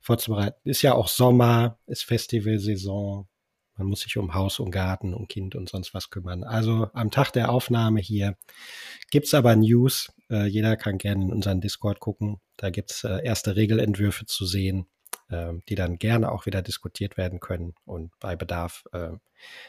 [0.00, 0.68] vorzubereiten.
[0.68, 3.26] Ist ja auch Sommer, ist Festivalsaison,
[3.78, 6.42] man muss sich um Haus und Garten, um Kind und sonst was kümmern.
[6.42, 8.36] Also am Tag der Aufnahme hier
[9.10, 10.12] gibt's aber News.
[10.28, 12.40] Äh, jeder kann gerne in unseren Discord gucken.
[12.56, 14.88] Da gibt's äh, erste Regelentwürfe zu sehen
[15.30, 17.74] die dann gerne auch wieder diskutiert werden können.
[17.84, 19.10] Und bei Bedarf äh,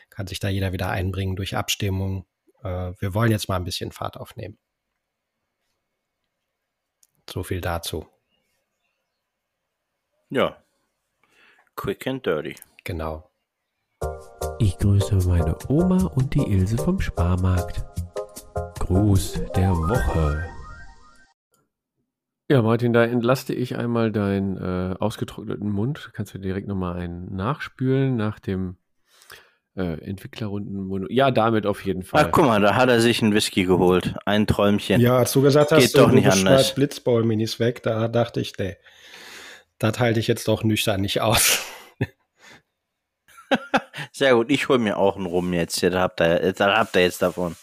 [0.09, 2.25] kann sich da jeder wieder einbringen durch Abstimmung.
[2.63, 4.57] Äh, wir wollen jetzt mal ein bisschen Fahrt aufnehmen.
[7.29, 8.07] So viel dazu.
[10.29, 10.61] Ja.
[11.75, 12.55] Quick and dirty.
[12.83, 13.29] Genau.
[14.59, 17.85] Ich grüße meine Oma und die Ilse vom Sparmarkt.
[18.79, 20.58] Gruß der Woche.
[22.51, 26.09] Ja, Martin, da entlaste ich einmal deinen äh, ausgetrockneten Mund.
[26.13, 28.77] Kannst du direkt nochmal einen nachspülen nach dem
[29.75, 31.05] äh, Entwicklerrunden.
[31.11, 32.25] Ja, damit auf jeden Fall.
[32.25, 34.15] Ach, guck mal, da hat er sich einen Whisky geholt.
[34.25, 34.99] Ein Träumchen.
[34.99, 36.73] Ja, als du gesagt hast, Geht doch nicht anders.
[36.73, 38.77] Blitzball-Minis weg, da dachte ich, nee,
[39.77, 41.63] das halte ich jetzt doch nüchtern nicht aus.
[44.11, 45.83] Sehr gut, ich hole mir auch einen Rum jetzt.
[45.83, 47.55] Da habt ihr, da habt ihr jetzt davon.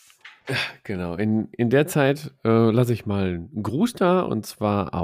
[0.84, 4.94] Genau, in, in der Zeit äh, lasse ich mal einen Gruß da und zwar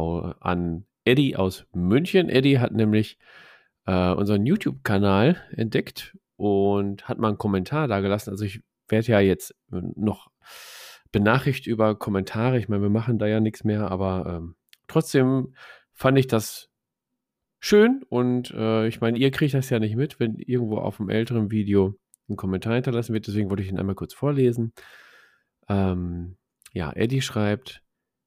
[0.41, 2.29] an Eddie aus München.
[2.29, 3.19] Eddie hat nämlich
[3.87, 8.31] äh, unseren YouTube-Kanal entdeckt und hat mal einen Kommentar da gelassen.
[8.31, 10.31] Also ich werde ja jetzt noch
[11.11, 12.59] benachrichtigt über Kommentare.
[12.59, 14.55] Ich meine, wir machen da ja nichts mehr, aber ähm,
[14.87, 15.55] trotzdem
[15.93, 16.69] fand ich das
[17.61, 21.11] schön und äh, ich meine, ihr kriegt das ja nicht mit, wenn irgendwo auf einem
[21.11, 21.95] älteren Video
[22.29, 23.27] ein Kommentar hinterlassen wird.
[23.27, 24.73] Deswegen wollte ich ihn einmal kurz vorlesen.
[25.69, 26.37] Ähm,
[26.73, 27.83] ja, Eddie schreibt,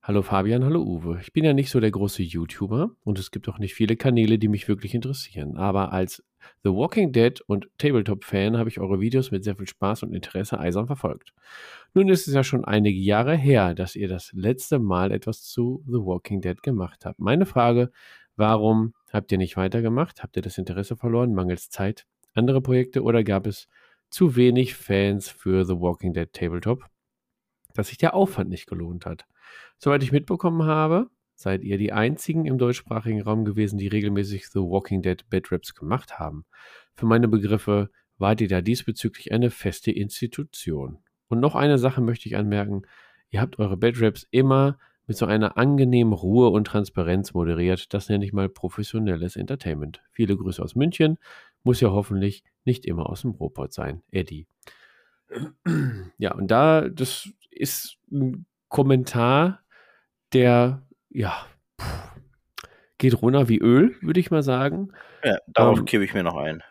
[0.08, 1.18] Hallo Fabian, hallo Uwe.
[1.20, 4.38] Ich bin ja nicht so der große YouTuber und es gibt auch nicht viele Kanäle,
[4.38, 5.58] die mich wirklich interessieren.
[5.58, 6.24] Aber als
[6.64, 10.60] The Walking Dead und Tabletop-Fan habe ich eure Videos mit sehr viel Spaß und Interesse
[10.60, 11.34] eisern verfolgt.
[11.96, 15.84] Nun ist es ja schon einige Jahre her, dass ihr das letzte Mal etwas zu
[15.88, 17.20] The Walking Dead gemacht habt.
[17.20, 17.90] Meine Frage,
[18.36, 20.22] warum habt ihr nicht weitergemacht?
[20.22, 23.68] Habt ihr das Interesse verloren, mangels Zeit, andere Projekte oder gab es
[24.12, 26.86] zu wenig Fans für The Walking Dead Tabletop?
[27.76, 29.26] Dass sich der Aufwand nicht gelohnt hat.
[29.78, 34.60] Soweit ich mitbekommen habe, seid ihr die einzigen im deutschsprachigen Raum gewesen, die regelmäßig The
[34.60, 36.46] Walking Dead Bad Raps gemacht haben.
[36.96, 41.00] Für meine Begriffe wart ihr da diesbezüglich eine feste Institution.
[41.28, 42.84] Und noch eine Sache möchte ich anmerken.
[43.30, 47.94] Ihr habt eure Bad Raps immer mit so einer angenehmen Ruhe und Transparenz moderiert.
[47.94, 50.02] Das nenne ich mal professionelles Entertainment.
[50.12, 51.18] Viele Grüße aus München.
[51.64, 54.02] Muss ja hoffentlich nicht immer aus dem Robot sein.
[54.12, 54.48] Eddie.
[56.18, 59.62] Ja, und da, das ist ein Kommentar,
[60.34, 61.46] der, ja,
[62.98, 64.92] geht runter wie Öl, würde ich mal sagen.
[65.24, 66.62] Ja, darauf ähm, gebe ich mir noch ein.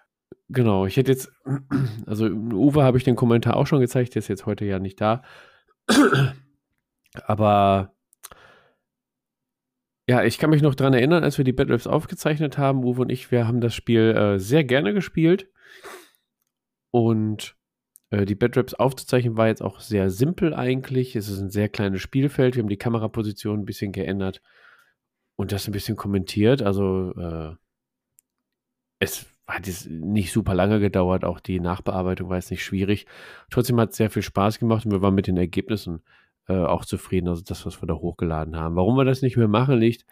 [0.48, 1.32] Genau, ich hätte jetzt,
[2.06, 5.00] also Uwe habe ich den Kommentar auch schon gezeigt, der ist jetzt heute ja nicht
[5.00, 5.22] da.
[7.26, 7.94] Aber
[10.06, 13.10] ja, ich kann mich noch daran erinnern, als wir die Raps aufgezeichnet haben, Uwe und
[13.10, 15.50] ich, wir haben das Spiel äh, sehr gerne gespielt.
[16.90, 17.56] Und
[18.24, 21.16] die Badraps aufzuzeichnen war jetzt auch sehr simpel eigentlich.
[21.16, 22.54] Es ist ein sehr kleines Spielfeld.
[22.54, 24.42] Wir haben die Kameraposition ein bisschen geändert
[25.36, 26.62] und das ein bisschen kommentiert.
[26.62, 27.56] Also äh,
[28.98, 31.24] es hat jetzt nicht super lange gedauert.
[31.24, 33.06] Auch die Nachbearbeitung war jetzt nicht schwierig.
[33.50, 36.02] Trotzdem hat es sehr viel Spaß gemacht und wir waren mit den Ergebnissen
[36.48, 37.28] äh, auch zufrieden.
[37.28, 38.76] Also das, was wir da hochgeladen haben.
[38.76, 40.04] Warum wir das nicht mehr machen, liegt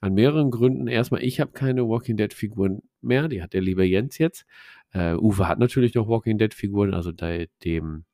[0.00, 0.86] an mehreren Gründen.
[0.86, 3.28] Erstmal, ich habe keine Walking Dead Figuren mehr.
[3.28, 4.46] Die hat der liebe Jens jetzt.
[4.92, 8.04] Äh, Uwe hat natürlich noch Walking Dead Figuren, also da, dem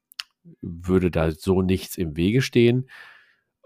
[0.60, 2.88] würde da so nichts im Wege stehen.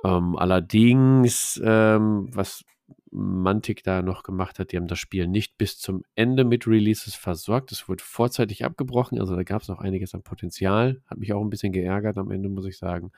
[0.04, 2.64] Ähm, allerdings, ähm, was
[3.12, 7.14] Mantic da noch gemacht hat, die haben das Spiel nicht bis zum Ende mit Releases
[7.14, 7.72] versorgt.
[7.72, 11.02] Es wurde vorzeitig abgebrochen, also da gab es noch einiges an Potenzial.
[11.06, 13.10] Hat mich auch ein bisschen geärgert am Ende, muss ich sagen.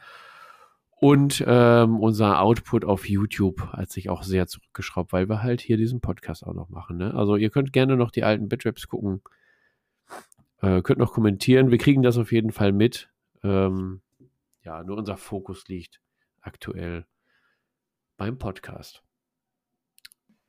[1.03, 5.77] Und ähm, unser Output auf YouTube hat sich auch sehr zurückgeschraubt, weil wir halt hier
[5.77, 6.97] diesen Podcast auch noch machen.
[6.97, 7.13] Ne?
[7.15, 9.21] Also ihr könnt gerne noch die alten Bitraps gucken.
[10.63, 11.71] Äh, könnt noch kommentieren.
[11.71, 13.11] Wir kriegen das auf jeden Fall mit.
[13.43, 14.01] Ähm,
[14.65, 16.01] ja, nur unser Fokus liegt
[16.41, 17.05] aktuell
[18.17, 19.03] beim Podcast.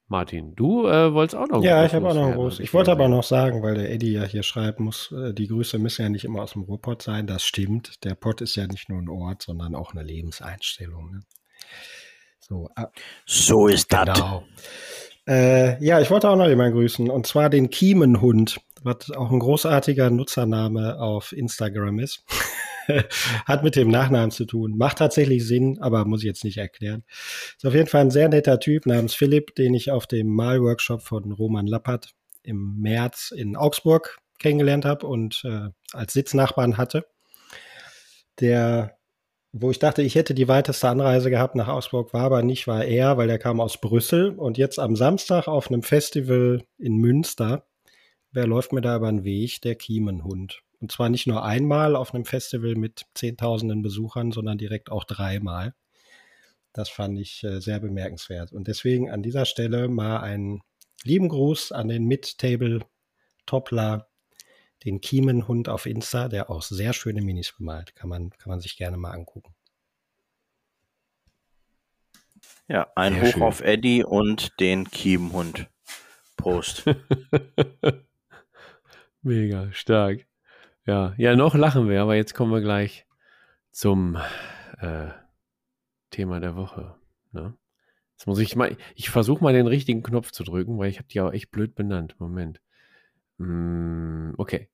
[0.08, 2.60] Martin, du äh, wolltest auch noch Ja, ich habe auch noch einen Gruß.
[2.60, 5.80] Ich wollte aber noch sagen, weil der Eddie ja hier schreibt, muss, äh, die Grüße
[5.80, 7.26] müssen ja nicht immer aus dem Ruhrpott sein.
[7.26, 8.04] Das stimmt.
[8.04, 11.12] Der Pott ist ja nicht nur ein Ort, sondern auch eine Lebenseinstellung.
[11.12, 11.20] Ne?
[12.40, 12.86] So, äh,
[13.26, 14.06] so ist genau.
[14.06, 14.44] das.
[15.26, 17.10] Äh, ja, ich wollte auch noch jemanden grüßen.
[17.10, 22.24] Und zwar den Kiemenhund, was auch ein großartiger Nutzername auf Instagram ist.
[23.46, 24.78] Hat mit dem Nachnamen zu tun.
[24.78, 27.04] Macht tatsächlich Sinn, aber muss ich jetzt nicht erklären.
[27.56, 31.02] Ist auf jeden Fall ein sehr netter Typ namens Philipp, den ich auf dem Malworkshop
[31.02, 37.06] von Roman Lappert im März in Augsburg kennengelernt habe und äh, als Sitznachbarn hatte.
[38.40, 38.98] Der,
[39.52, 42.84] wo ich dachte, ich hätte die weiteste Anreise gehabt nach Augsburg, war aber nicht, war
[42.84, 47.66] er, weil er kam aus Brüssel und jetzt am Samstag auf einem Festival in Münster.
[48.34, 49.62] Wer läuft mir da über den Weg?
[49.62, 50.64] Der Kiemenhund.
[50.82, 55.76] Und zwar nicht nur einmal auf einem Festival mit Zehntausenden Besuchern, sondern direkt auch dreimal.
[56.74, 58.52] Das fand ich äh, sehr bemerkenswert.
[58.52, 60.64] Und deswegen an dieser Stelle mal einen
[61.04, 64.08] lieben Gruß an den Mid-Table-Toppler,
[64.84, 67.96] den Kiemenhund auf Insta, der auch sehr schöne Minis bemalt.
[67.96, 69.54] Kann man, kann man sich gerne mal angucken.
[72.68, 73.44] Ja, ein sehr Hoch schön.
[73.44, 75.70] auf Eddie und den Kiemenhund.
[76.36, 76.86] Prost.
[79.24, 80.26] Mega stark.
[80.86, 83.06] Ja, ja, noch lachen wir, aber jetzt kommen wir gleich
[83.72, 84.18] zum
[84.80, 85.08] äh,
[86.10, 86.96] Thema der Woche.
[87.32, 87.54] Ne?
[88.18, 91.08] Jetzt muss ich mal, ich versuche mal den richtigen Knopf zu drücken, weil ich habe
[91.08, 92.16] die auch echt blöd benannt.
[92.20, 92.60] Moment.
[93.38, 94.70] Mm, okay.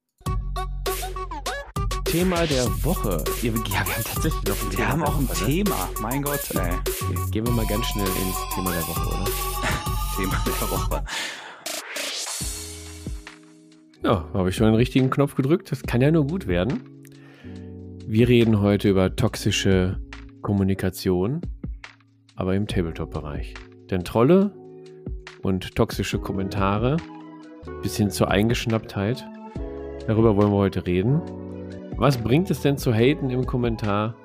[2.06, 3.24] Thema der Woche.
[3.44, 4.78] Ja, wir haben tatsächlich noch ein Thema.
[4.78, 5.46] Wir haben auch ein Woche?
[5.46, 5.76] Thema.
[5.76, 6.02] Ne?
[6.02, 6.74] Mein Gott, ey.
[6.74, 9.26] Okay, gehen wir mal ganz schnell ins Thema der Woche, oder?
[10.18, 11.06] Thema der Woche.
[14.02, 15.72] Ja, habe ich schon den richtigen Knopf gedrückt.
[15.72, 16.82] Das kann ja nur gut werden.
[18.08, 20.00] Wir reden heute über toxische
[20.42, 21.42] Kommunikation,
[22.36, 23.54] aber im Tabletop-Bereich.
[23.92, 24.52] Denn Trolle
[25.42, 26.96] und toxische Kommentare
[27.84, 29.28] bis hin zur Eingeschnapptheit,
[30.08, 31.22] darüber wollen wir heute reden.
[31.98, 34.16] Was bringt es denn zu haten im Kommentar,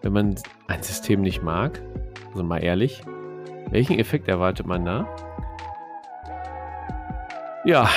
[0.00, 0.34] wenn man
[0.66, 1.82] ein System nicht mag?
[2.30, 3.02] Also mal ehrlich,
[3.70, 5.06] welchen Effekt erwartet man da?
[7.66, 7.90] Ja,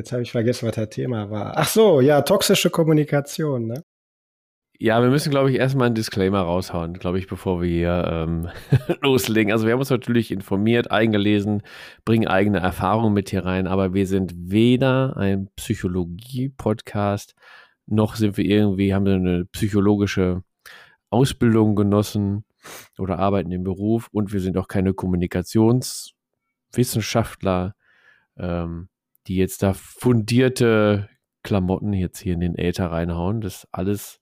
[0.00, 1.58] Jetzt habe ich vergessen, was das Thema war.
[1.58, 3.84] Ach so, ja, toxische Kommunikation, ne?
[4.78, 8.48] Ja, wir müssen, glaube ich, erstmal einen Disclaimer raushauen, glaube ich, bevor wir hier ähm,
[9.02, 9.52] loslegen.
[9.52, 11.62] Also wir haben uns natürlich informiert, eingelesen,
[12.06, 17.34] bringen eigene Erfahrungen mit hier rein, aber wir sind weder ein Psychologie-Podcast,
[17.84, 20.42] noch sind wir irgendwie, haben wir eine psychologische
[21.10, 22.46] Ausbildung genossen
[22.96, 27.74] oder arbeiten im Beruf und wir sind auch keine Kommunikationswissenschaftler.
[28.38, 28.88] Ähm,
[29.30, 31.08] die jetzt da fundierte
[31.44, 33.40] Klamotten jetzt hier in den Äther reinhauen.
[33.40, 34.20] Das ist alles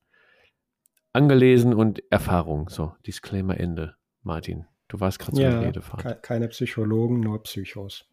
[1.14, 2.68] angelesen und Erfahrung.
[2.68, 3.96] So, Disclaimer Ende.
[4.22, 6.22] Martin, du warst gerade so ja, Redefahrt.
[6.22, 8.04] Keine Psychologen, nur Psychos.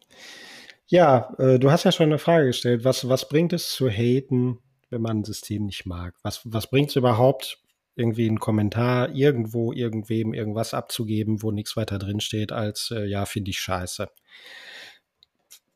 [0.86, 2.82] Ja, äh, du hast ja schon eine Frage gestellt.
[2.84, 6.14] Was, was bringt es zu haten, wenn man ein System nicht mag?
[6.22, 7.58] Was, was bringt es überhaupt,
[7.94, 13.50] irgendwie einen Kommentar irgendwo, irgendwem irgendwas abzugeben, wo nichts weiter drinsteht, als äh, ja, finde
[13.50, 14.08] ich scheiße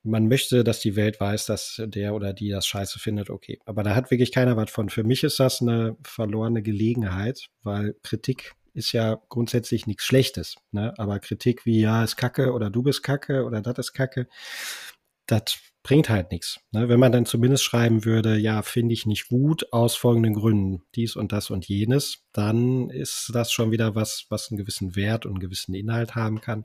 [0.03, 3.59] man möchte, dass die Welt weiß, dass der oder die das scheiße findet, okay.
[3.67, 4.89] Aber da hat wirklich keiner was von.
[4.89, 10.57] Für mich ist das eine verlorene Gelegenheit, weil Kritik ist ja grundsätzlich nichts Schlechtes.
[10.73, 10.95] Ne?
[10.97, 14.29] Aber Kritik wie, ja, ist kacke oder du bist kacke oder das ist kacke,
[15.27, 16.61] das bringt halt nichts.
[16.73, 16.89] Ne?
[16.89, 21.17] Wenn man dann zumindest schreiben würde, ja, finde ich nicht gut aus folgenden Gründen, dies
[21.17, 25.33] und das und jenes, dann ist das schon wieder was, was einen gewissen Wert und
[25.33, 26.65] einen gewissen Inhalt haben kann.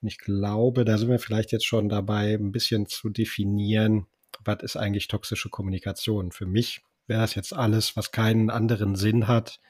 [0.00, 4.06] Und ich glaube, da sind wir vielleicht jetzt schon dabei, ein bisschen zu definieren,
[4.44, 6.32] was ist eigentlich toxische Kommunikation.
[6.32, 9.60] Für mich wäre das jetzt alles, was keinen anderen Sinn hat,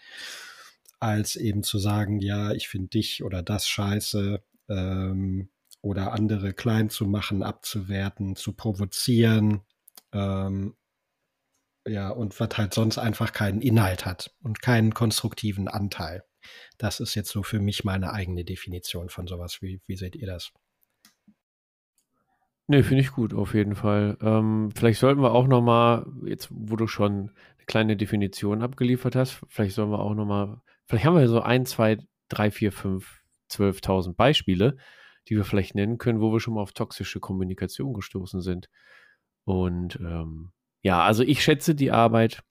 [0.99, 5.49] als eben zu sagen, ja, ich finde dich oder das scheiße ähm,
[5.83, 9.61] oder andere klein zu machen, abzuwerten, zu provozieren.
[10.13, 10.75] Ähm,
[11.87, 16.25] ja, und was halt sonst einfach keinen Inhalt hat und keinen konstruktiven Anteil.
[16.79, 19.63] Das ist jetzt so für mich meine eigene Definition von sowas.
[19.63, 20.53] Wie, wie seht ihr das?
[22.69, 24.19] Nee, finde ich gut, auf jeden Fall.
[24.21, 29.41] Ähm, vielleicht sollten wir auch nochmal, jetzt wo du schon eine kleine Definition abgeliefert hast,
[29.49, 34.17] vielleicht sollen wir auch nochmal, vielleicht haben wir so ein, zwei, drei, vier, fünf, zwölftausend
[34.17, 34.77] Beispiele,
[35.29, 38.69] die wir vielleicht nennen können, wo wir schon mal auf toxische Kommunikation gestoßen sind.
[39.45, 40.51] Und ähm,
[40.83, 42.43] ja, also ich schätze die Arbeit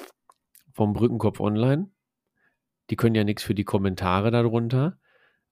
[0.71, 1.89] vom Brückenkopf Online.
[2.89, 4.97] Die können ja nichts für die Kommentare darunter.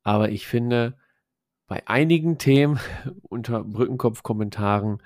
[0.03, 0.97] Aber ich finde,
[1.67, 2.79] bei einigen Themen
[3.23, 5.01] unter Brückenkopf-Kommentaren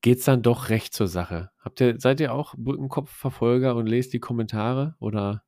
[0.00, 1.50] geht es dann doch recht zur Sache.
[1.60, 4.96] Habt ihr, seid ihr auch Brückenkopf-Verfolger und lest die Kommentare?
[4.98, 5.44] Oder?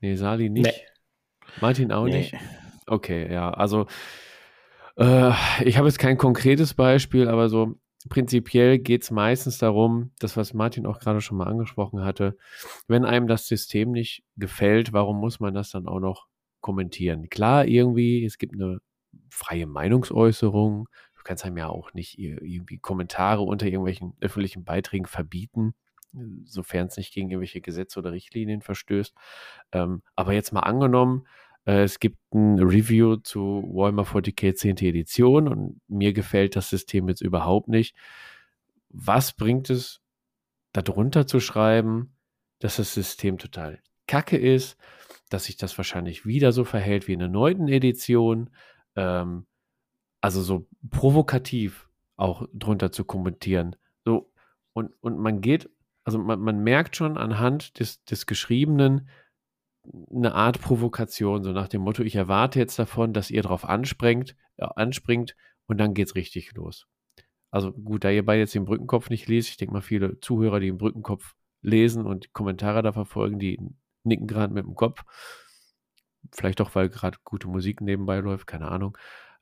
[0.00, 0.66] Nee, Sali nicht.
[0.66, 1.52] Nee.
[1.60, 2.18] Martin auch nee.
[2.18, 2.34] nicht.
[2.86, 3.50] Okay, ja.
[3.50, 3.86] Also
[4.96, 5.32] äh,
[5.64, 10.54] ich habe jetzt kein konkretes Beispiel, aber so prinzipiell geht es meistens darum, das, was
[10.54, 12.36] Martin auch gerade schon mal angesprochen hatte,
[12.86, 16.26] wenn einem das System nicht gefällt, warum muss man das dann auch noch
[16.60, 17.28] kommentieren?
[17.30, 18.80] Klar, irgendwie, es gibt eine
[19.30, 20.88] freie Meinungsäußerung.
[21.16, 25.74] Du kannst einem ja auch nicht irgendwie Kommentare unter irgendwelchen öffentlichen Beiträgen verbieten,
[26.44, 29.14] sofern es nicht gegen irgendwelche Gesetze oder Richtlinien verstößt.
[29.72, 31.26] Ähm, aber jetzt mal angenommen,
[31.64, 34.76] es gibt ein Review zu Warhammer 40k 10.
[34.78, 37.96] Edition und mir gefällt das System jetzt überhaupt nicht.
[38.90, 40.00] Was bringt es,
[40.72, 42.16] darunter zu schreiben,
[42.58, 44.76] dass das System total kacke ist,
[45.30, 48.50] dass sich das wahrscheinlich wieder so verhält wie in der neunten Edition,
[48.96, 49.46] ähm,
[50.20, 53.76] also so provokativ auch drunter zu kommentieren.
[54.04, 54.32] So,
[54.72, 55.70] und, und man geht,
[56.04, 59.08] also man, man merkt schon anhand des, des Geschriebenen,
[60.10, 64.36] eine Art Provokation, so nach dem Motto, ich erwarte jetzt davon, dass ihr darauf anspringt,
[64.56, 66.86] äh, anspringt und dann geht's richtig los.
[67.50, 70.60] Also gut, da ihr beide jetzt den Brückenkopf nicht lest, ich denke mal, viele Zuhörer,
[70.60, 73.60] die den Brückenkopf lesen und die Kommentare da verfolgen, die
[74.02, 75.04] nicken gerade mit dem Kopf.
[76.32, 78.96] Vielleicht auch, weil gerade gute Musik nebenbei läuft, keine Ahnung.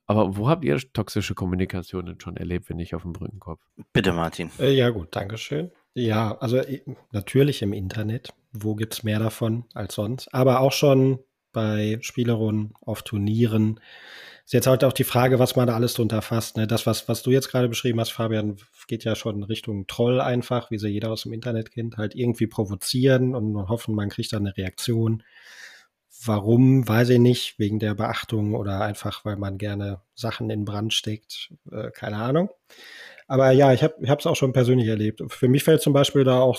[0.07, 3.63] Aber wo habt ihr toxische Kommunikation denn schon erlebt, wenn nicht auf dem Brückenkopf?
[3.93, 4.51] Bitte, Martin.
[4.59, 5.71] Äh, ja, gut, Dankeschön.
[5.95, 8.33] Ja, also äh, natürlich im Internet.
[8.53, 10.33] Wo gibt es mehr davon als sonst?
[10.35, 11.19] Aber auch schon
[11.53, 13.81] bei Spielerunden, auf Turnieren.
[14.45, 16.57] Ist jetzt halt auch die Frage, was man da alles drunter fasst.
[16.57, 16.67] Ne?
[16.67, 18.57] Das, was, was du jetzt gerade beschrieben hast, Fabian,
[18.89, 21.97] geht ja schon Richtung Troll einfach, wie sie jeder aus dem Internet kennt.
[21.97, 25.23] Halt irgendwie provozieren und hoffen, man kriegt da eine Reaktion.
[26.25, 30.95] Warum, weiß ich nicht, wegen der Beachtung oder einfach, weil man gerne Sachen in Brand
[30.95, 32.51] steckt, äh, keine Ahnung.
[33.27, 35.23] Aber ja, ich habe es auch schon persönlich erlebt.
[35.29, 36.59] Für mich fällt zum Beispiel da auch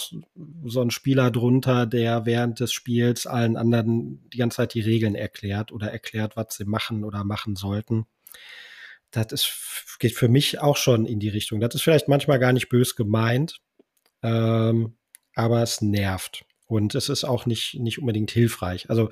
[0.66, 5.16] so ein Spieler drunter, der während des Spiels allen anderen die ganze Zeit die Regeln
[5.16, 8.06] erklärt oder erklärt, was sie machen oder machen sollten.
[9.12, 11.60] Das ist, geht für mich auch schon in die Richtung.
[11.60, 13.62] Das ist vielleicht manchmal gar nicht bös gemeint,
[14.24, 14.98] ähm,
[15.36, 16.44] aber es nervt.
[16.74, 18.90] Und es ist auch nicht, nicht unbedingt hilfreich.
[18.90, 19.12] Also,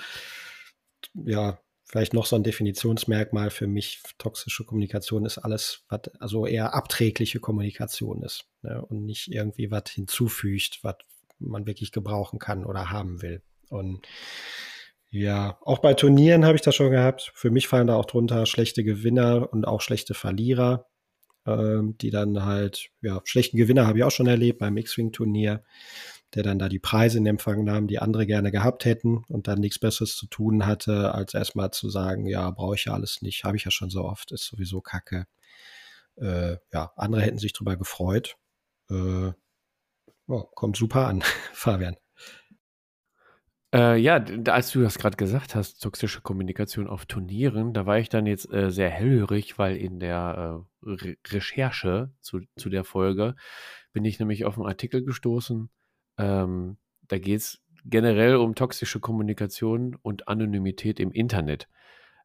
[1.14, 6.74] ja, vielleicht noch so ein Definitionsmerkmal für mich, toxische Kommunikation ist alles, was also eher
[6.74, 8.84] abträgliche Kommunikation ist ne?
[8.84, 10.96] und nicht irgendwie was hinzufügt, was
[11.38, 13.44] man wirklich gebrauchen kann oder haben will.
[13.70, 14.08] Und
[15.12, 17.32] ja, auch bei Turnieren habe ich das schon gehabt.
[17.36, 20.88] Für mich fallen da auch drunter schlechte Gewinner und auch schlechte Verlierer,
[21.46, 25.64] ähm, die dann halt, ja, schlechten Gewinner habe ich auch schon erlebt beim X-Wing-Turnier
[26.34, 29.60] der dann da die Preise in Empfang nahm, die andere gerne gehabt hätten und dann
[29.60, 33.44] nichts Besseres zu tun hatte, als erstmal zu sagen, ja, brauche ich ja alles nicht,
[33.44, 35.26] habe ich ja schon so oft, ist sowieso Kacke.
[36.16, 38.38] Äh, ja, andere hätten sich drüber gefreut.
[38.90, 39.32] Äh,
[40.28, 41.22] oh, kommt super an,
[41.54, 41.96] Fabian.
[43.74, 44.16] Äh, ja,
[44.48, 48.52] als du das gerade gesagt hast, toxische Kommunikation auf Turnieren, da war ich dann jetzt
[48.52, 53.36] äh, sehr hellhörig, weil in der äh, Re Recherche zu, zu der Folge
[53.94, 55.70] bin ich nämlich auf einen Artikel gestoßen,
[56.18, 61.68] ähm, da geht es generell um toxische Kommunikation und Anonymität im Internet.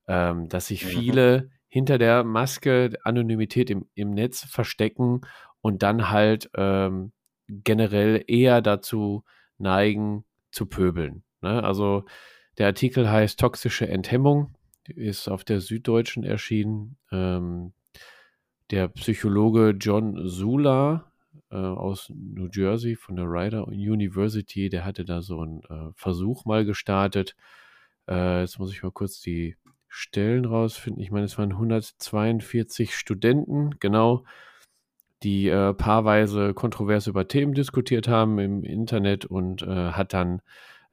[0.09, 0.88] Ähm, dass sich mhm.
[0.88, 5.22] viele hinter der Maske Anonymität im, im Netz verstecken
[5.61, 7.12] und dann halt ähm,
[7.49, 9.25] generell eher dazu
[9.59, 11.22] neigen, zu pöbeln.
[11.42, 11.62] Ne?
[11.62, 12.05] Also
[12.59, 14.55] der Artikel heißt Toxische Enthemmung,
[14.88, 16.97] ist auf der Süddeutschen erschienen.
[17.12, 17.72] Ähm,
[18.70, 21.12] der Psychologe John Sula
[21.51, 26.44] äh, aus New Jersey von der Rider University, der hatte da so einen äh, Versuch
[26.44, 27.36] mal gestartet.
[28.09, 29.57] Äh, jetzt muss ich mal kurz die
[29.88, 31.03] Stellen rausfinden.
[31.03, 34.24] Ich meine, es waren 142 Studenten, genau,
[35.22, 40.42] die äh, paarweise kontrovers über Themen diskutiert haben im Internet und äh, hat dann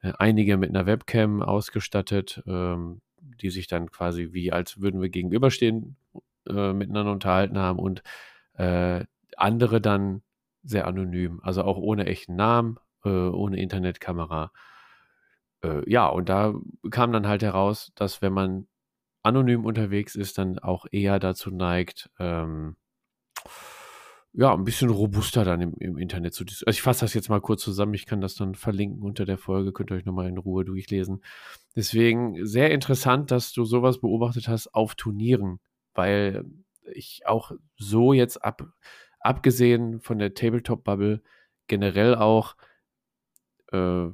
[0.00, 5.08] äh, einige mit einer Webcam ausgestattet, ähm, die sich dann quasi wie als würden wir
[5.08, 5.96] gegenüberstehen
[6.46, 8.02] miteinander unterhalten haben und
[8.54, 10.20] andere dann
[10.64, 14.52] sehr anonym, also auch ohne echten Namen, äh, ohne Internetkamera.
[15.62, 16.54] Äh, ja, und da
[16.90, 18.66] kam dann halt heraus, dass wenn man
[19.22, 22.76] anonym unterwegs ist, dann auch eher dazu neigt, ähm,
[24.36, 27.40] ja, ein bisschen robuster dann im, im Internet zu Also ich fasse das jetzt mal
[27.40, 30.38] kurz zusammen, ich kann das dann verlinken unter der Folge, könnt ihr euch nochmal in
[30.38, 31.22] Ruhe durchlesen.
[31.76, 35.60] Deswegen sehr interessant, dass du sowas beobachtet hast auf Turnieren,
[35.94, 36.44] weil
[36.92, 38.66] ich auch so jetzt ab,
[39.24, 41.22] abgesehen von der Tabletop-Bubble
[41.66, 42.56] generell auch
[43.72, 44.08] äh,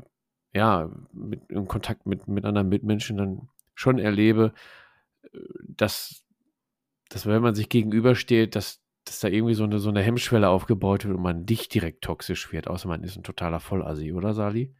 [0.53, 4.53] ja, mit, in Kontakt mit, mit anderen Mitmenschen dann schon erlebe,
[5.23, 5.39] äh,
[5.69, 6.25] dass,
[7.09, 11.05] dass wenn man sich gegenübersteht, dass, dass da irgendwie so eine, so eine Hemmschwelle aufgebaut
[11.05, 14.75] wird und man nicht direkt toxisch wird, außer man ist ein totaler Vollassi, oder Sali?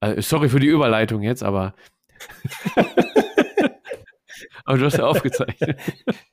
[0.00, 1.74] Also, sorry für die Überleitung jetzt, aber.
[4.64, 5.78] aber du hast ja aufgezeichnet.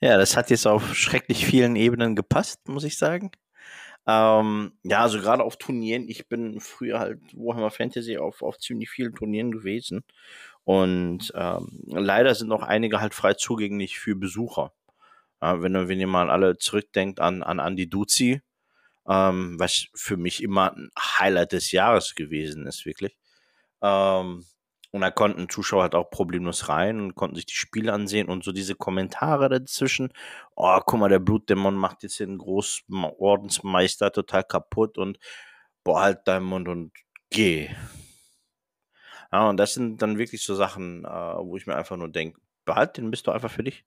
[0.00, 3.30] Ja, das hat jetzt auf schrecklich vielen Ebenen gepasst, muss ich sagen.
[4.06, 8.90] Ähm, ja, also gerade auf Turnieren, ich bin früher halt Warhammer Fantasy auf, auf ziemlich
[8.90, 10.04] vielen Turnieren gewesen.
[10.64, 14.72] Und ähm, leider sind noch einige halt frei zugänglich für Besucher.
[15.40, 18.42] Äh, wenn, wenn ihr mal alle zurückdenkt an, an Andy Duzi,
[19.08, 23.16] ähm, was für mich immer ein Highlight des Jahres gewesen ist, wirklich.
[23.82, 24.46] Ähm,
[24.92, 28.44] und da konnten Zuschauer halt auch problemlos rein und konnten sich die Spiele ansehen und
[28.44, 30.12] so diese Kommentare dazwischen.
[30.56, 35.18] Oh, guck mal, der Blutdämon macht jetzt den Großordensmeister total kaputt und
[35.84, 36.92] boah, halt deinen Mund und
[37.30, 37.70] geh.
[39.32, 42.40] Ja, und das sind dann wirklich so Sachen, äh, wo ich mir einfach nur denke,
[42.64, 43.84] behalt den bist du einfach für dich.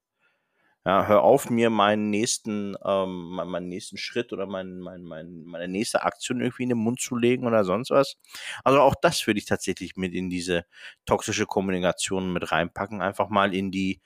[0.85, 5.69] Ja, hör auf, mir meinen nächsten, ähm, meinen nächsten Schritt oder mein, mein, mein, meine
[5.69, 8.17] nächste Aktion irgendwie in den Mund zu legen oder sonst was.
[8.65, 10.65] Also auch das würde ich tatsächlich mit in diese
[11.05, 13.01] toxische Kommunikation mit reinpacken.
[13.01, 14.01] Einfach mal in die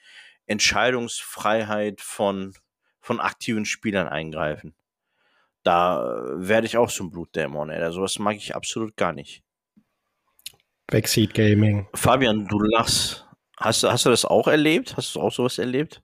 [0.46, 2.54] Entscheidungsfreiheit von,
[3.00, 4.74] von aktiven Spielern eingreifen.
[5.64, 7.92] Da werde ich auch zum Blutdämon, ey.
[7.92, 9.42] Sowas mag ich absolut gar nicht.
[10.86, 11.88] Backseat Gaming.
[11.94, 13.26] Fabian, du lachst.
[13.56, 14.96] Hast, hast du das auch erlebt?
[14.96, 16.00] Hast du auch sowas erlebt?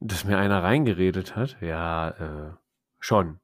[0.00, 1.60] Dass mir einer reingeredet hat?
[1.60, 2.52] Ja, äh,
[3.00, 3.40] schon.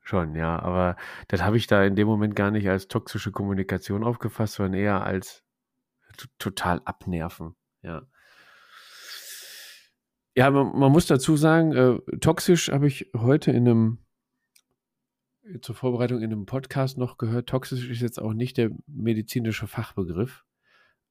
[0.00, 0.58] Schon, ja.
[0.60, 0.96] Aber
[1.28, 5.02] das habe ich da in dem Moment gar nicht als toxische Kommunikation aufgefasst, sondern eher
[5.02, 5.42] als
[6.38, 7.56] total abnerven.
[7.82, 8.06] Ja.
[10.36, 13.98] Ja, man, man muss dazu sagen, äh, toxisch habe ich heute in einem,
[15.60, 20.44] zur Vorbereitung in einem Podcast noch gehört, toxisch ist jetzt auch nicht der medizinische Fachbegriff.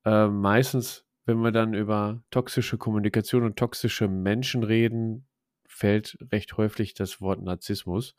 [0.05, 5.27] Äh, meistens wenn wir dann über toxische Kommunikation und toxische Menschen reden,
[5.65, 8.15] fällt recht häufig das Wort Narzissmus.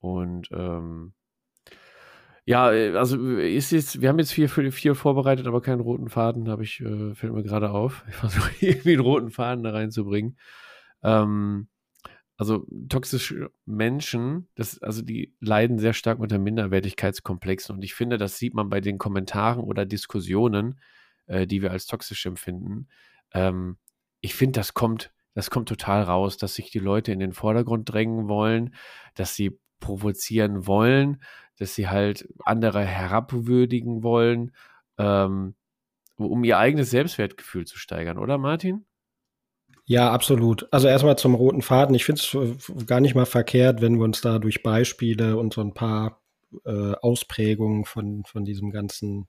[0.00, 1.12] Und ähm,
[2.48, 6.48] ja, äh, also ist jetzt, wir haben jetzt vier, vier vorbereitet, aber keinen roten Faden,
[6.48, 8.04] habe ich, äh, fällt mir gerade auf.
[8.08, 10.38] Ich versuche irgendwie einen roten Faden da reinzubringen.
[11.02, 11.68] Ähm,
[12.38, 18.38] also toxische Menschen, das, also die leiden sehr stark unter Minderwertigkeitskomplexen und ich finde, das
[18.38, 20.80] sieht man bei den Kommentaren oder Diskussionen,
[21.28, 22.88] äh, die wir als toxisch empfinden.
[23.32, 23.78] Ähm,
[24.20, 27.92] ich finde, das kommt, das kommt total raus, dass sich die Leute in den Vordergrund
[27.92, 28.74] drängen wollen,
[29.14, 31.22] dass sie provozieren wollen,
[31.58, 34.52] dass sie halt andere herabwürdigen wollen,
[34.98, 35.54] ähm,
[36.16, 38.84] um ihr eigenes Selbstwertgefühl zu steigern, oder Martin?
[39.84, 40.68] Ja, absolut.
[40.72, 41.94] Also erstmal zum roten Faden.
[41.94, 45.62] Ich finde es gar nicht mal verkehrt, wenn wir uns da durch Beispiele und so
[45.62, 46.20] ein paar
[46.66, 49.28] äh, Ausprägungen von, von diesem ganzen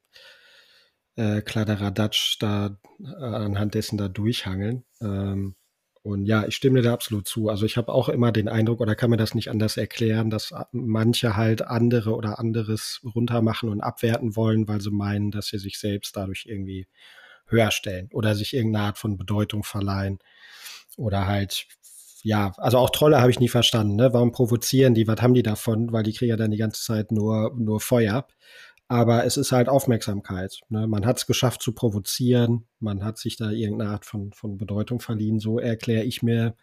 [1.19, 4.85] äh, Kladderadatsch da äh, anhand dessen da durchhangeln.
[5.01, 5.55] Ähm,
[6.01, 7.49] und ja, ich stimme dir da absolut zu.
[7.49, 10.53] Also ich habe auch immer den Eindruck, oder kann mir das nicht anders erklären, dass
[10.71, 15.77] manche halt andere oder anderes runtermachen und abwerten wollen, weil sie meinen, dass sie sich
[15.77, 16.87] selbst dadurch irgendwie
[17.47, 20.19] höher stellen oder sich irgendeine Art von Bedeutung verleihen.
[20.95, 21.67] Oder halt,
[22.23, 23.97] ja, also auch Trolle habe ich nie verstanden.
[23.97, 24.13] Ne?
[24.13, 25.07] Warum provozieren die?
[25.07, 25.91] Was haben die davon?
[25.91, 28.25] Weil die kriegen ja dann die ganze Zeit nur, nur Feuer.
[28.91, 30.61] Aber es ist halt Aufmerksamkeit.
[30.69, 30.87] Ne?
[30.87, 34.99] Man hat es geschafft zu provozieren, man hat sich da irgendeine Art von, von Bedeutung
[34.99, 35.39] verliehen.
[35.39, 36.55] So erkläre ich mir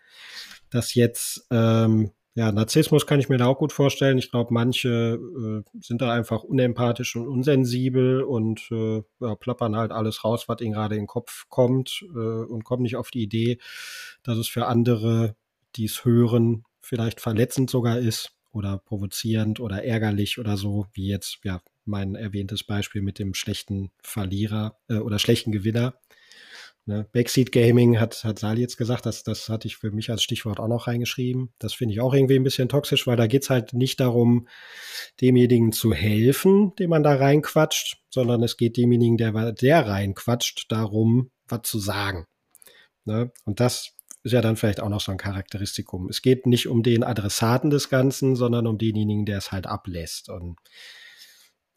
[0.68, 1.47] das jetzt.
[1.53, 4.18] Ähm, ja, Narzissmus kann ich mir da auch gut vorstellen.
[4.18, 9.93] Ich glaube, manche äh, sind da einfach unempathisch und unsensibel und äh, ja, plappern halt
[9.93, 13.22] alles raus, was ihnen gerade in den Kopf kommt äh, und kommen nicht auf die
[13.22, 13.59] Idee,
[14.24, 15.37] dass es für andere,
[15.77, 21.39] die es hören, vielleicht verletzend sogar ist oder provozierend oder ärgerlich oder so, wie jetzt
[21.45, 25.95] ja mein erwähntes Beispiel mit dem schlechten Verlierer äh, oder schlechten Gewinner.
[26.87, 27.05] Ne?
[27.12, 30.61] Backseat Gaming hat, hat Sali jetzt gesagt, das, das hatte ich für mich als Stichwort
[30.61, 31.53] auch noch reingeschrieben.
[31.59, 34.47] Das finde ich auch irgendwie ein bisschen toxisch, weil da geht es halt nicht darum,
[35.20, 41.30] demjenigen zu helfen, dem man da reinquatscht, sondern es geht demjenigen, der, der reinquatscht, darum,
[41.49, 42.26] was zu sagen.
[43.05, 43.32] Ne?
[43.45, 46.09] Und das ist ja dann vielleicht auch noch so ein Charakteristikum.
[46.09, 50.28] Es geht nicht um den Adressaten des Ganzen, sondern um denjenigen, der es halt ablässt.
[50.28, 50.57] Und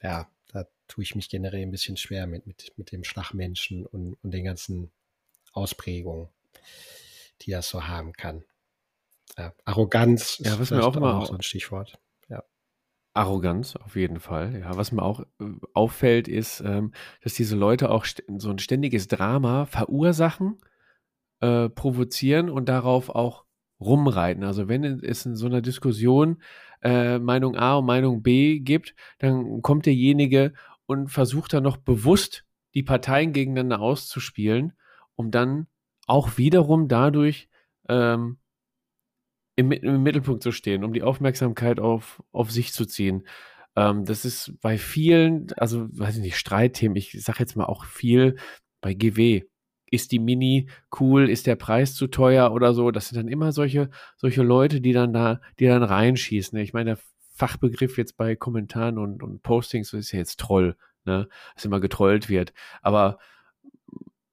[0.01, 4.15] ja, da tue ich mich generell ein bisschen schwer mit, mit, mit dem Schlagmenschen und,
[4.23, 4.91] und den ganzen
[5.53, 6.29] Ausprägungen,
[7.41, 8.43] die das so haben kann.
[9.37, 11.99] Ja, Arroganz ja, was mir auch immer auch so ein Stichwort.
[12.29, 12.43] Ja.
[13.13, 14.59] Arroganz, auf jeden Fall.
[14.59, 18.05] Ja, was mir auch äh, auffällt, ist, ähm, dass diese Leute auch
[18.37, 20.59] so ein ständiges Drama verursachen,
[21.41, 23.45] äh, provozieren und darauf auch
[23.79, 24.43] rumreiten.
[24.43, 26.41] Also wenn es in so einer Diskussion
[26.81, 30.53] äh, Meinung A und Meinung B gibt, dann kommt derjenige
[30.85, 34.73] und versucht dann noch bewusst die Parteien gegeneinander auszuspielen,
[35.15, 35.67] um dann
[36.07, 37.49] auch wiederum dadurch
[37.87, 38.37] ähm,
[39.55, 43.27] im, im, Mittelpunkt zu stehen, um die Aufmerksamkeit auf, auf sich zu ziehen.
[43.75, 47.85] Ähm, das ist bei vielen, also weiß ich nicht, Streitthemen, ich sage jetzt mal auch
[47.85, 48.37] viel
[48.81, 49.43] bei GW.
[49.91, 50.69] Ist die Mini
[50.99, 51.29] cool?
[51.29, 52.91] Ist der Preis zu teuer oder so?
[52.91, 56.57] Das sind dann immer solche, solche Leute, die dann da, die dann reinschießen.
[56.59, 56.99] Ich meine, der
[57.33, 60.75] Fachbegriff jetzt bei Kommentaren und, und Postings ist ja jetzt Troll,
[61.05, 61.27] ne?
[61.55, 62.53] Dass immer getrollt wird.
[62.81, 63.17] Aber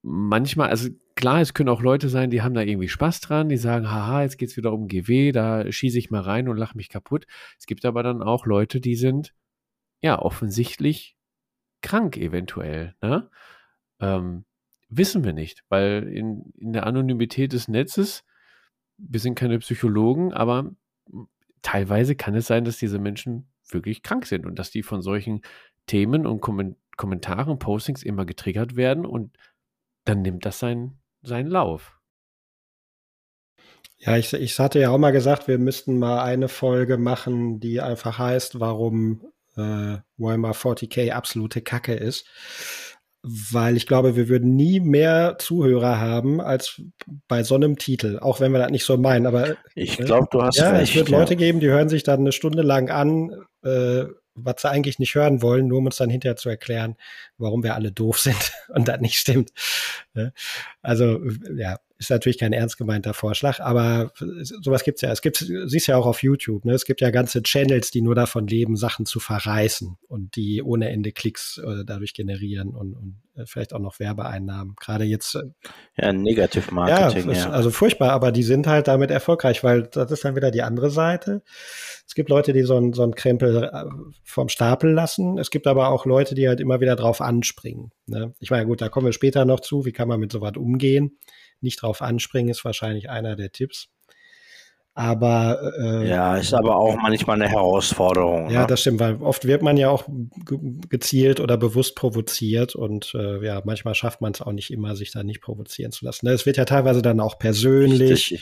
[0.01, 3.57] manchmal, also klar, es können auch Leute sein, die haben da irgendwie Spaß dran, die
[3.57, 6.89] sagen, haha, jetzt geht's wieder um GW, da schieße ich mal rein und lache mich
[6.89, 7.27] kaputt.
[7.57, 9.33] Es gibt aber dann auch Leute, die sind
[10.01, 11.17] ja offensichtlich
[11.81, 12.95] krank eventuell.
[13.01, 13.29] Ne?
[13.99, 14.45] Ähm,
[14.89, 18.23] wissen wir nicht, weil in, in der Anonymität des Netzes,
[18.97, 20.71] wir sind keine Psychologen, aber
[21.61, 25.41] teilweise kann es sein, dass diese Menschen wirklich krank sind und dass die von solchen
[25.85, 26.41] Themen und
[26.95, 29.37] Kommentaren, Postings immer getriggert werden und
[30.05, 31.99] dann nimmt das seinen, seinen Lauf.
[33.99, 37.81] Ja, ich, ich hatte ja auch mal gesagt, wir müssten mal eine Folge machen, die
[37.81, 39.21] einfach heißt, warum
[39.55, 42.25] äh, Weimar 40k absolute Kacke ist.
[43.23, 46.81] Weil ich glaube, wir würden nie mehr Zuhörer haben als
[47.27, 49.25] bei so einem Titel, auch wenn wir das nicht so meinen.
[49.25, 50.91] Aber ich glaube, du hast ja, recht.
[50.91, 51.17] Es wird ja.
[51.17, 53.31] Leute geben, die hören sich dann eine Stunde lang an,
[53.63, 54.05] äh,
[54.35, 56.95] was sie eigentlich nicht hören wollen, nur um uns dann hinterher zu erklären,
[57.37, 59.51] warum wir alle doof sind und das nicht stimmt.
[60.13, 60.31] Ne?
[60.81, 61.19] Also,
[61.55, 64.11] ja, ist natürlich kein ernst gemeinter Vorschlag, aber
[64.43, 65.11] sowas gibt's ja.
[65.11, 66.73] Es gibt, siehst ja auch auf YouTube, ne?
[66.73, 70.89] Es gibt ja ganze Channels, die nur davon leben, Sachen zu verreißen und die ohne
[70.89, 74.75] Ende Klicks äh, dadurch generieren und, und vielleicht auch noch Werbeeinnahmen.
[74.79, 75.35] Gerade jetzt.
[75.35, 75.43] Äh,
[75.97, 77.29] ja, Negativ-Marketing.
[77.31, 80.51] Ja, ja, also furchtbar, aber die sind halt damit erfolgreich, weil das ist dann wieder
[80.51, 81.43] die andere Seite.
[82.07, 83.85] Es gibt Leute, die so einen, so einen Krempel äh,
[84.23, 85.37] vom Stapel lassen.
[85.37, 87.91] Es gibt aber auch Leute, die halt immer wieder drauf anspringen.
[88.05, 88.33] Ne?
[88.39, 89.85] Ich meine, gut, da kommen wir später noch zu.
[89.85, 91.17] Wie kann man mit sowas umgehen?
[91.61, 93.89] nicht drauf anspringen, ist wahrscheinlich einer der Tipps.
[94.97, 98.49] Aber äh, ja, ist aber auch manchmal eine Herausforderung.
[98.49, 98.67] Ja, ne?
[98.67, 100.05] das stimmt, weil oft wird man ja auch
[100.89, 105.11] gezielt oder bewusst provoziert und äh, ja, manchmal schafft man es auch nicht immer, sich
[105.11, 106.25] da nicht provozieren zu lassen.
[106.25, 108.41] Es wird ja teilweise dann auch persönlich.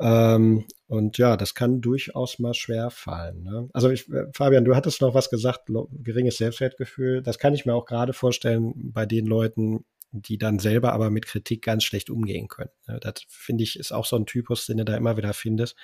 [0.00, 3.44] Ähm, und ja, das kann durchaus mal schwer fallen.
[3.44, 3.68] Ne?
[3.72, 5.70] Also ich, äh, Fabian, du hattest noch was gesagt,
[6.02, 7.22] geringes Selbstwertgefühl.
[7.22, 11.26] Das kann ich mir auch gerade vorstellen bei den Leuten, die dann selber aber mit
[11.26, 12.70] Kritik ganz schlecht umgehen können.
[13.00, 15.76] Das finde ich ist auch so ein Typus, den du da immer wieder findest.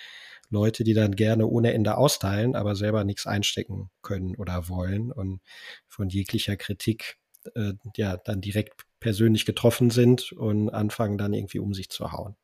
[0.48, 5.40] Leute, die dann gerne ohne Ende austeilen, aber selber nichts einstecken können oder wollen und
[5.88, 7.18] von jeglicher Kritik
[7.54, 12.36] äh, ja dann direkt persönlich getroffen sind und anfangen dann irgendwie um sich zu hauen.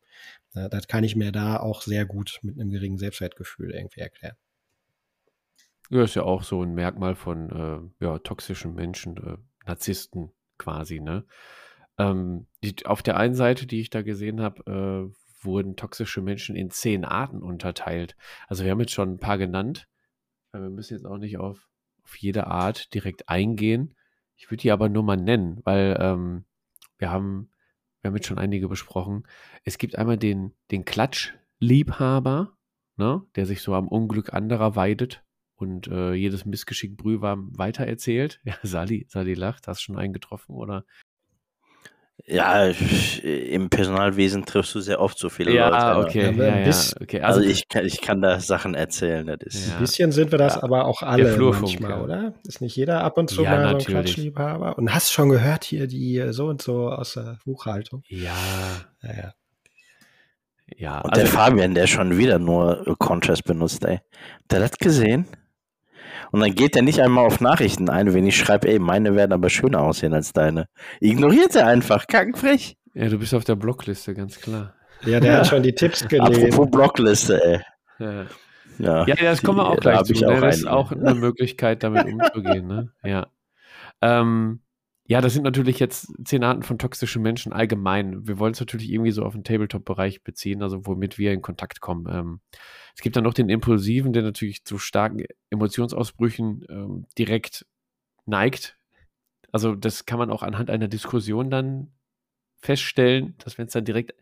[0.53, 4.35] Das kann ich mir da auch sehr gut mit einem geringen Selbstwertgefühl irgendwie erklären.
[5.89, 10.99] Ja, ist ja auch so ein Merkmal von äh, ja, toxischen Menschen, äh, Narzissten quasi,
[10.99, 11.25] ne?
[11.97, 16.55] Ähm, die, auf der einen Seite, die ich da gesehen habe, äh, wurden toxische Menschen
[16.55, 18.15] in zehn Arten unterteilt.
[18.47, 19.87] Also wir haben jetzt schon ein paar genannt.
[20.51, 21.69] Wir müssen jetzt auch nicht auf,
[22.03, 23.95] auf jede Art direkt eingehen.
[24.35, 26.45] Ich würde die aber nur mal nennen, weil ähm,
[26.97, 27.49] wir haben,
[28.01, 29.27] wir haben jetzt schon einige besprochen.
[29.63, 32.57] Es gibt einmal den, den Klatschliebhaber,
[32.97, 35.23] ne, der sich so am Unglück anderer weidet
[35.55, 38.41] und äh, jedes Missgeschick brühwarm weitererzählt.
[38.45, 40.85] Ja, Sali, Sali lacht, hast du schon eingetroffen oder
[42.25, 46.07] ja, im Personalwesen triffst du sehr oft so viele ja, Leute.
[46.07, 46.71] Okay, ja, ja,
[47.01, 47.19] okay.
[47.19, 49.27] Also, also, ich, kann, ich kann da Sachen erzählen.
[49.27, 49.73] Das ist, ja.
[49.73, 52.33] Ein bisschen sind wir das aber auch alle manchmal, oder?
[52.47, 54.77] Ist nicht jeder ab und zu mal so ein Klatschliebhaber?
[54.77, 58.03] Und hast schon gehört hier die äh, so und so aus der Buchhaltung?
[58.07, 58.31] Ja.
[59.01, 59.33] Ja,
[60.77, 61.01] ja.
[61.01, 63.99] und also, der Fabian, der schon wieder nur Contrast benutzt, ey.
[64.49, 65.27] Der hat gesehen?
[66.33, 69.33] Und dann geht er nicht einmal auf Nachrichten ein, wenn ich schreibe, ey, meine werden
[69.33, 70.65] aber schöner aussehen als deine.
[70.99, 72.75] Ignoriert er einfach, kackenfrech.
[72.95, 74.73] Ja, du bist auf der Blockliste, ganz klar.
[75.05, 75.37] Ja, der ja.
[75.37, 76.45] hat schon die Tipps gelesen.
[76.45, 77.59] Apropos Blockliste, ey.
[77.99, 78.25] Ja.
[78.79, 80.13] Ja, ja das kommen wir auch gleich zu.
[80.13, 80.41] Ne?
[80.41, 82.65] Das ist auch eine Möglichkeit, damit umzugehen.
[82.65, 82.91] Ne?
[83.03, 83.27] Ja.
[84.01, 84.62] Ähm,
[85.05, 88.25] ja, das sind natürlich jetzt zehn Arten von toxischen Menschen allgemein.
[88.25, 91.81] Wir wollen es natürlich irgendwie so auf den Tabletop-Bereich beziehen, also womit wir in Kontakt
[91.81, 92.07] kommen.
[92.09, 92.39] Ähm,
[92.95, 97.65] es gibt dann noch den Impulsiven, der natürlich zu starken Emotionsausbrüchen ähm, direkt
[98.25, 98.77] neigt.
[99.51, 101.91] Also das kann man auch anhand einer Diskussion dann
[102.61, 104.13] feststellen, dass wenn es dann direkt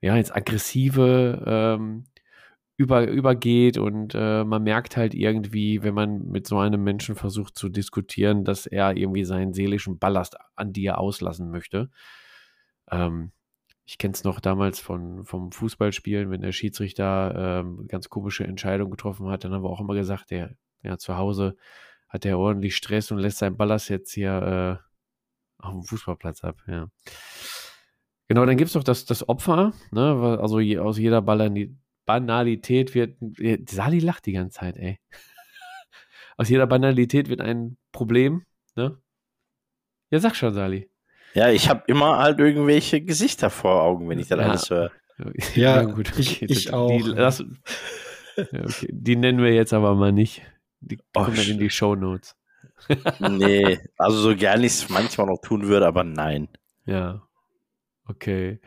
[0.00, 2.04] ja ins aggressive ähm,
[2.80, 7.54] über, übergeht und äh, man merkt halt irgendwie, wenn man mit so einem Menschen versucht
[7.54, 11.90] zu diskutieren, dass er irgendwie seinen seelischen Ballast an dir auslassen möchte.
[12.90, 13.32] Ähm,
[13.84, 18.92] ich kenne es noch damals von, vom Fußballspielen, wenn der Schiedsrichter ähm, ganz komische Entscheidungen
[18.92, 21.56] getroffen hat, dann haben wir auch immer gesagt, der, ja, zu Hause
[22.08, 24.80] hat er ordentlich Stress und lässt seinen Ballast jetzt hier
[25.60, 26.88] äh, auf dem Fußballplatz ab, ja.
[28.26, 30.38] Genau, dann gibt es noch das, das Opfer, ne?
[30.40, 31.50] also je, aus jeder Baller,
[32.10, 33.16] Banalität wird.
[33.70, 34.98] Sali lacht die ganze Zeit, ey.
[36.36, 38.44] Aus jeder Banalität wird ein Problem,
[38.74, 38.98] ne?
[40.10, 40.90] Ja, sag schon, Sali.
[41.34, 44.46] Ja, ich habe immer halt irgendwelche Gesichter vor Augen, wenn ich das ja.
[44.46, 44.90] alles höre.
[45.54, 46.10] Ja, ja gut.
[46.10, 46.20] Okay.
[46.20, 46.88] Ich, ich auch.
[46.88, 47.44] Die, das,
[48.36, 48.88] ja, okay.
[48.90, 50.42] die, nennen wir jetzt aber mal nicht.
[50.80, 52.34] Die oh, kommen dann in die Show Notes.
[53.20, 56.48] nee, also so gerne ich es manchmal noch tun würde, aber nein.
[56.86, 57.22] Ja.
[58.06, 58.58] Okay.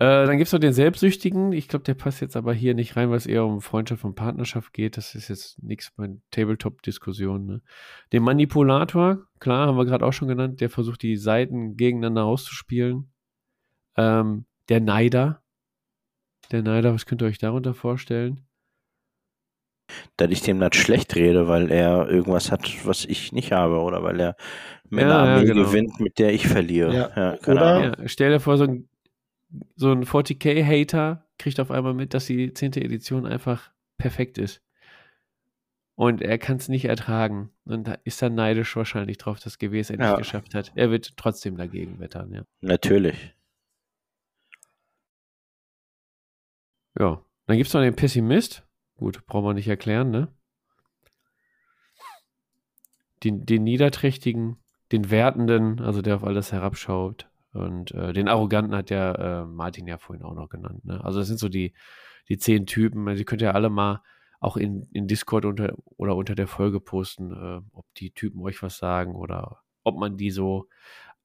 [0.00, 1.52] Äh, dann gibt es noch den Selbstsüchtigen.
[1.52, 4.16] Ich glaube, der passt jetzt aber hier nicht rein, weil es eher um Freundschaft und
[4.16, 4.96] Partnerschaft geht.
[4.96, 7.46] Das ist jetzt nichts bei Tabletop-Diskussionen.
[7.46, 7.62] Ne?
[8.12, 13.12] Den Manipulator, klar, haben wir gerade auch schon genannt, der versucht, die Seiten gegeneinander auszuspielen.
[13.96, 15.42] Ähm, der Neider.
[16.50, 18.46] Der Neider, was könnt ihr euch darunter vorstellen?
[20.16, 24.02] dass ich dem nicht schlecht rede, weil er irgendwas hat, was ich nicht habe, oder
[24.02, 24.36] weil er
[24.88, 25.64] mit ja, ja, genau.
[25.64, 26.94] gewinnt, mit der ich verliere.
[26.94, 27.10] Ja.
[27.16, 28.88] Ja, oder ja, stell dir vor, so ein
[29.76, 32.74] so ein 40k-Hater kriegt auf einmal mit, dass die 10.
[32.74, 34.62] Edition einfach perfekt ist.
[35.96, 37.50] Und er kann es nicht ertragen.
[37.64, 40.16] Und da ist er neidisch wahrscheinlich drauf, dass GW es endlich ja.
[40.16, 40.72] geschafft hat.
[40.74, 42.42] Er wird trotzdem dagegen wettern, ja.
[42.60, 43.34] Natürlich.
[46.98, 47.24] Ja.
[47.46, 48.66] Dann gibt es noch den Pessimist.
[48.96, 50.28] Gut, brauchen wir nicht erklären, ne?
[53.22, 54.56] Den, den Niederträchtigen,
[54.92, 57.28] den Wertenden, also der auf alles herabschaut.
[57.54, 60.84] Und äh, den Arroganten hat ja äh, Martin ja vorhin auch noch genannt.
[60.84, 61.02] Ne?
[61.04, 61.72] Also das sind so die,
[62.28, 63.08] die zehn Typen.
[63.08, 64.02] Also könnt ja alle mal
[64.40, 68.62] auch in, in Discord unter, oder unter der Folge posten, äh, ob die Typen euch
[68.62, 70.68] was sagen oder ob man die so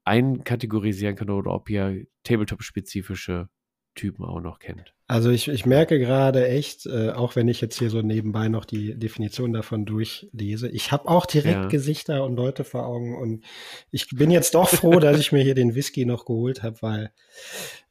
[0.05, 3.49] einkategorisieren kann oder ob ihr Tabletop-spezifische
[3.95, 4.95] Typen auch noch kennt.
[5.09, 8.63] Also ich, ich merke gerade echt, äh, auch wenn ich jetzt hier so nebenbei noch
[8.63, 11.67] die Definition davon durchlese, ich habe auch direkt ja.
[11.67, 13.43] Gesichter und Leute vor Augen und
[13.89, 17.11] ich bin jetzt doch froh, dass ich mir hier den Whisky noch geholt habe, weil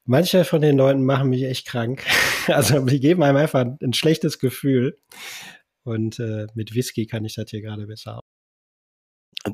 [0.04, 2.04] manche von den Leuten machen mich echt krank.
[2.46, 4.98] Also die geben einem einfach ein schlechtes Gefühl
[5.82, 8.20] und äh, mit Whisky kann ich das hier gerade besser.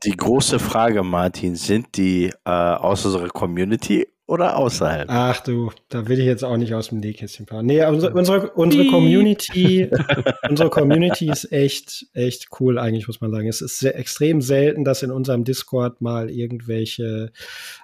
[0.05, 5.07] Die große Frage, Martin, sind die äh, aus unserer Community oder außerhalb?
[5.11, 7.67] Ach du, da will ich jetzt auch nicht aus dem Nähkästchen fahren.
[7.67, 9.91] Nee, unsere, unsere, unsere Community,
[10.49, 13.49] unsere Community ist echt, echt cool eigentlich, muss man sagen.
[13.49, 17.33] Es ist sehr, extrem selten, dass in unserem Discord mal irgendwelche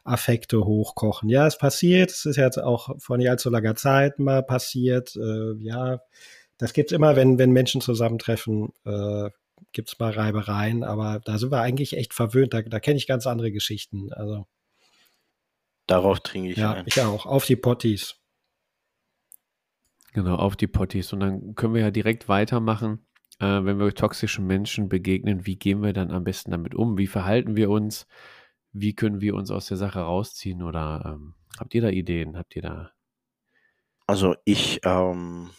[0.03, 1.29] Affekte hochkochen.
[1.29, 2.11] Ja, es passiert.
[2.11, 5.15] Es ist jetzt auch vor nicht allzu langer Zeit mal passiert.
[5.17, 6.01] Äh, ja,
[6.57, 9.29] das gibt's immer, wenn, wenn Menschen zusammentreffen, äh,
[9.73, 10.85] gibt's mal Reibereien.
[10.85, 12.55] Aber da sind wir eigentlich echt verwöhnt.
[12.55, 14.11] Da, da kenne ich ganz andere Geschichten.
[14.15, 14.47] Also.
[15.91, 16.85] Darauf trinke ich ja, ein.
[16.87, 17.27] Ich auch.
[17.27, 18.15] Auf die Potties.
[20.13, 21.13] Genau, auf die Potties.
[21.13, 23.05] Und dann können wir ja direkt weitermachen.
[23.41, 26.97] Äh, wenn wir toxischen Menschen begegnen, wie gehen wir dann am besten damit um?
[26.97, 28.07] Wie verhalten wir uns?
[28.71, 30.63] Wie können wir uns aus der Sache rausziehen?
[30.63, 32.39] Oder ähm, habt ihr da Ideen?
[32.39, 32.93] Habt ihr da?
[34.07, 35.51] Also ich ähm,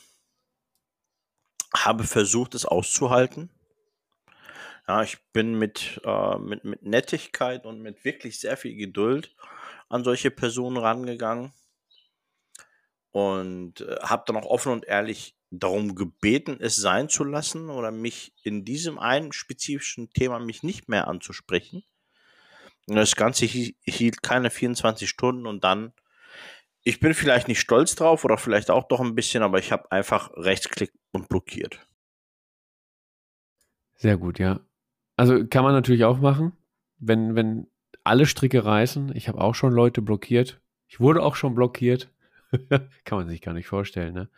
[1.75, 3.49] habe versucht, es auszuhalten.
[4.87, 9.35] Ja, ich bin mit, äh, mit, mit Nettigkeit und mit wirklich sehr viel Geduld
[9.91, 11.53] an solche Personen rangegangen
[13.11, 17.91] und äh, habe dann auch offen und ehrlich darum gebeten, es sein zu lassen oder
[17.91, 21.83] mich in diesem einen spezifischen Thema mich nicht mehr anzusprechen.
[22.87, 25.93] Und das Ganze hielt keine 24 Stunden und dann,
[26.83, 29.91] ich bin vielleicht nicht stolz drauf oder vielleicht auch doch ein bisschen, aber ich habe
[29.91, 31.85] einfach Rechtsklick und blockiert.
[33.95, 34.61] Sehr gut, ja.
[35.17, 36.53] Also kann man natürlich auch machen,
[36.97, 37.70] wenn, wenn
[38.11, 39.13] alle Stricke reißen.
[39.15, 40.59] Ich habe auch schon Leute blockiert.
[40.89, 42.11] Ich wurde auch schon blockiert.
[43.05, 44.29] Kann man sich gar nicht vorstellen, ne?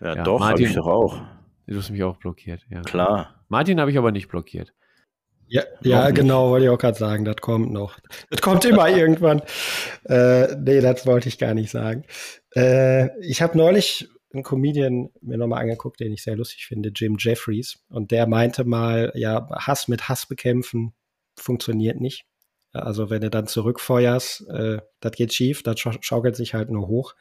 [0.00, 1.20] Ja, ja doch, habe ich doch auch.
[1.66, 2.80] Du hast mich auch blockiert, ja.
[2.80, 3.44] Klar.
[3.48, 4.72] Martin habe ich aber nicht blockiert.
[5.46, 7.98] Ja, ja genau, wollte ich auch gerade sagen, das kommt noch.
[8.30, 9.42] Das kommt immer irgendwann.
[10.04, 12.04] Äh, nee, das wollte ich gar nicht sagen.
[12.54, 17.16] Äh, ich habe neulich einen Comedian mir nochmal angeguckt, den ich sehr lustig finde, Jim
[17.18, 17.78] Jeffries.
[17.90, 20.94] Und der meinte mal, ja, Hass mit Hass bekämpfen
[21.36, 22.27] funktioniert nicht.
[22.84, 27.14] Also wenn du dann zurückfeuerst, äh, das geht schief, das schaukelt sich halt nur hoch.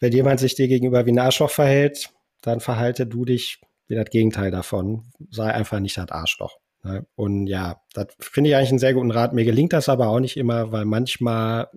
[0.00, 2.10] Wenn jemand sich dir gegenüber wie ein Arschloch verhält,
[2.42, 5.04] dann verhalte du dich wie das Gegenteil davon.
[5.30, 6.58] Sei einfach nicht das Arschloch.
[6.82, 7.06] Ne?
[7.14, 9.32] Und ja, das finde ich eigentlich einen sehr guten Rat.
[9.32, 11.68] Mir gelingt das aber auch nicht immer, weil manchmal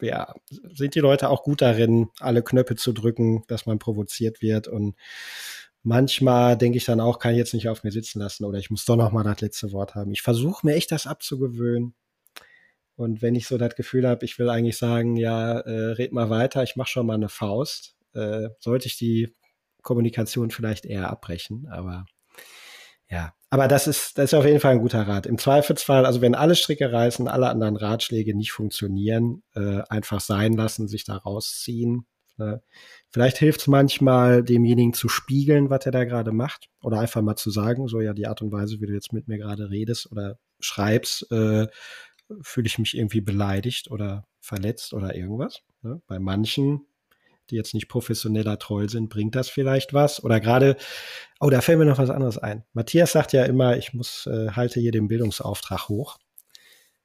[0.00, 4.66] ja, sind die Leute auch gut darin, alle Knöpfe zu drücken, dass man provoziert wird
[4.66, 4.96] und
[5.82, 8.70] manchmal denke ich dann auch, kann ich jetzt nicht auf mir sitzen lassen oder ich
[8.70, 10.12] muss doch noch mal das letzte Wort haben.
[10.12, 11.94] Ich versuche mir echt das abzugewöhnen.
[12.96, 16.30] Und wenn ich so das Gefühl habe, ich will eigentlich sagen, ja, äh, red mal
[16.30, 19.34] weiter, ich mache schon mal eine Faust, äh, sollte ich die
[19.82, 21.68] Kommunikation vielleicht eher abbrechen.
[21.70, 22.06] Aber
[23.08, 25.26] ja, aber das ist, das ist auf jeden Fall ein guter Rat.
[25.26, 30.54] Im Zweifelsfall, also wenn alle Stricke reißen, alle anderen Ratschläge nicht funktionieren, äh, einfach sein
[30.54, 32.06] lassen, sich da rausziehen.
[32.38, 32.62] Ne?
[33.10, 36.70] Vielleicht hilft es manchmal, demjenigen zu spiegeln, was er da gerade macht.
[36.80, 39.28] Oder einfach mal zu sagen, so ja, die Art und Weise, wie du jetzt mit
[39.28, 41.66] mir gerade redest oder schreibst, äh,
[42.42, 45.62] fühle ich mich irgendwie beleidigt oder verletzt oder irgendwas.
[45.82, 46.00] Ne?
[46.06, 46.86] Bei manchen
[47.50, 50.24] die jetzt nicht professioneller Troll sind, bringt das vielleicht was?
[50.24, 50.76] Oder gerade,
[51.40, 52.64] oh, da fällt mir noch was anderes ein.
[52.72, 56.18] Matthias sagt ja immer, ich muss, äh, halte hier den Bildungsauftrag hoch.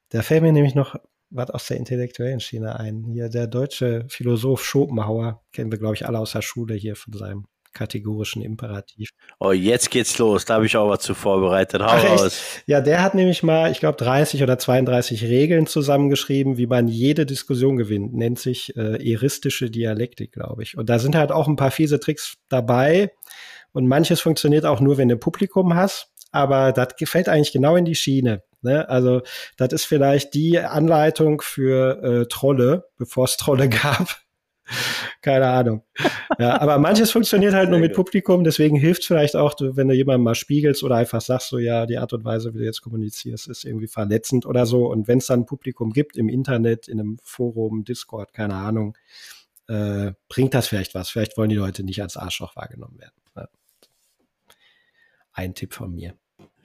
[0.09, 0.95] Da fällt mir nämlich noch
[1.30, 3.03] was aus der intellektuellen Schiene ein.
[3.03, 7.13] Hier der deutsche Philosoph Schopenhauer, kennen wir, glaube ich, alle aus der Schule hier von
[7.13, 7.47] seinem
[7.78, 9.11] kategorischen Imperativ.
[9.39, 10.45] Oh, jetzt geht's los.
[10.45, 11.82] Da habe ich auch was zu vorbereitet.
[11.82, 12.41] Hau Ach, raus.
[12.65, 17.25] Ja, der hat nämlich mal, ich glaube, 30 oder 32 Regeln zusammengeschrieben, wie man jede
[17.25, 18.13] Diskussion gewinnt.
[18.15, 20.78] Nennt sich äh, eristische Dialektik, glaube ich.
[20.78, 23.11] Und da sind halt auch ein paar fiese Tricks dabei.
[23.73, 26.11] Und manches funktioniert auch nur, wenn du Publikum hast.
[26.32, 28.43] Aber das gefällt eigentlich genau in die Schiene.
[28.61, 28.89] Ne?
[28.89, 29.21] Also,
[29.55, 34.17] das ist vielleicht die Anleitung für äh, Trolle, bevor es Trolle gab.
[35.22, 35.84] Keine Ahnung.
[36.39, 39.93] Ja, aber manches funktioniert halt nur mit Publikum, deswegen hilft es vielleicht auch, wenn du
[39.93, 42.82] jemandem mal spiegelst oder einfach sagst, so ja, die Art und Weise, wie du jetzt
[42.82, 44.88] kommunizierst, ist irgendwie verletzend oder so.
[44.88, 48.97] Und wenn es dann ein Publikum gibt im Internet, in einem Forum, Discord, keine Ahnung,
[49.68, 51.09] äh, bringt das vielleicht was.
[51.09, 53.15] Vielleicht wollen die Leute nicht als Arschloch wahrgenommen werden.
[53.36, 53.47] Ja.
[55.34, 56.15] Ein Tipp von mir.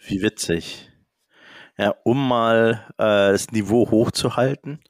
[0.06, 0.90] Wie witzig.
[1.78, 4.80] Ja, um mal äh, das Niveau hochzuhalten,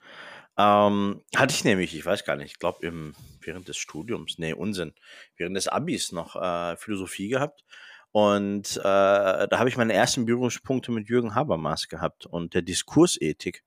[0.62, 4.94] ähm, hatte ich nämlich, ich weiß gar nicht, ich glaube während des Studiums, nee, Unsinn,
[5.36, 7.64] während des Abis noch äh, Philosophie gehabt.
[8.12, 13.64] Und äh, da habe ich meine ersten Berührungspunkte mit Jürgen Habermas gehabt und der Diskursethik.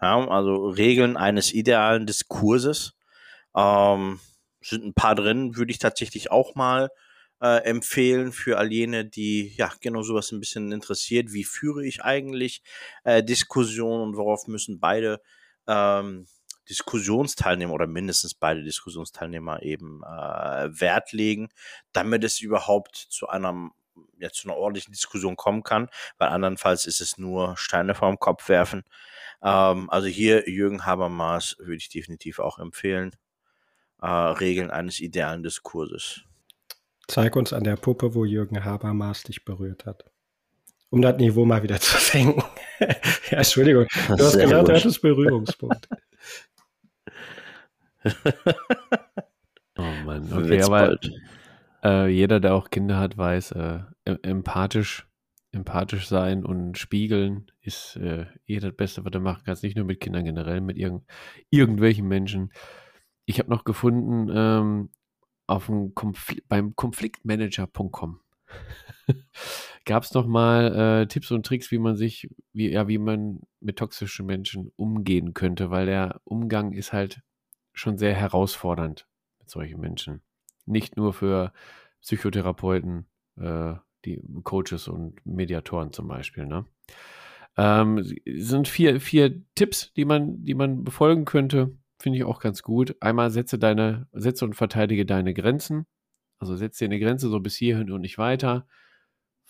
[0.00, 2.94] Ja, also Regeln eines idealen Diskurses.
[3.56, 4.20] Ähm,
[4.60, 6.90] sind ein paar drin, würde ich tatsächlich auch mal
[7.40, 11.32] äh, empfehlen für all jene, die ja genau sowas ein bisschen interessiert.
[11.32, 12.62] Wie führe ich eigentlich
[13.02, 15.20] äh, Diskussionen und worauf müssen beide
[15.66, 16.26] ähm,
[16.68, 21.48] Diskussionsteilnehmer oder mindestens beide Diskussionsteilnehmer eben äh, Wert legen,
[21.92, 23.70] damit es überhaupt zu einer
[24.18, 28.48] ja, zu einer ordentlichen Diskussion kommen kann, weil andernfalls ist es nur Steine vorm Kopf
[28.48, 28.84] werfen.
[29.42, 33.10] Ähm, also hier Jürgen Habermas würde ich definitiv auch empfehlen.
[34.00, 36.22] Äh, Regeln eines idealen Diskurses.
[37.08, 40.11] Zeig uns an der Puppe, wo Jürgen Habermas dich berührt hat
[40.92, 42.44] um das Niveau mal wieder zu senken.
[42.80, 45.88] ja, Entschuldigung, du hast gesagt, du hattest Berührungspunkt.
[49.78, 50.98] oh Mann, okay, aber
[51.82, 55.08] äh, jeder, der auch Kinder hat, weiß, äh, empathisch,
[55.52, 59.62] empathisch sein und spiegeln ist äh, eh das Beste, was du machen kannst.
[59.62, 61.04] Nicht nur mit Kindern generell, mit irgend,
[61.50, 62.52] irgendwelchen Menschen.
[63.24, 64.90] Ich habe noch gefunden ähm,
[65.46, 68.20] auf dem Konfl beim konfliktmanager.com
[69.84, 73.40] Gab es noch mal äh, Tipps und Tricks, wie man sich, wie, ja, wie man
[73.60, 77.22] mit toxischen Menschen umgehen könnte, weil der Umgang ist halt
[77.72, 79.08] schon sehr herausfordernd
[79.40, 80.22] mit solchen Menschen.
[80.66, 81.52] Nicht nur für
[82.00, 83.06] Psychotherapeuten,
[83.36, 83.74] äh,
[84.04, 86.46] die Coaches und Mediatoren zum Beispiel.
[86.46, 86.64] Ne?
[87.56, 91.76] Ähm, sind vier, vier Tipps, die man, die man befolgen könnte.
[91.98, 92.96] Finde ich auch ganz gut.
[93.00, 95.86] Einmal setze deine, setze und verteidige deine Grenzen.
[96.38, 98.66] Also setze dir eine Grenze so bis hierhin und nicht weiter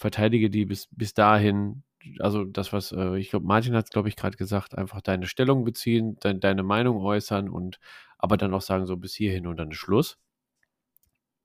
[0.03, 1.83] verteidige die bis, bis dahin,
[2.19, 5.27] also das, was, äh, ich glaube, Martin hat es, glaube ich, gerade gesagt, einfach deine
[5.27, 7.79] Stellung beziehen, de deine Meinung äußern und
[8.19, 10.19] aber dann auch sagen, so bis hierhin und dann ist Schluss.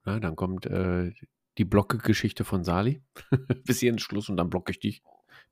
[0.04, 1.12] Ja, dann kommt äh,
[1.56, 3.02] die Blocke-Geschichte von Sali.
[3.64, 5.02] bis hierhin Schluss und dann blocke ich dich.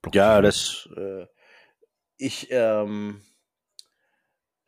[0.03, 1.27] Block ja, das, äh,
[2.17, 3.23] ich, ähm,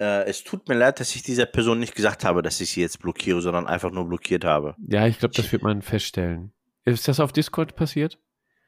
[0.00, 2.80] äh, es tut mir leid, dass ich dieser Person nicht gesagt habe, dass ich sie
[2.80, 4.74] jetzt blockiere, sondern einfach nur blockiert habe.
[4.88, 6.52] Ja, ich glaube, das wird man feststellen.
[6.84, 8.18] Ist das auf Discord passiert?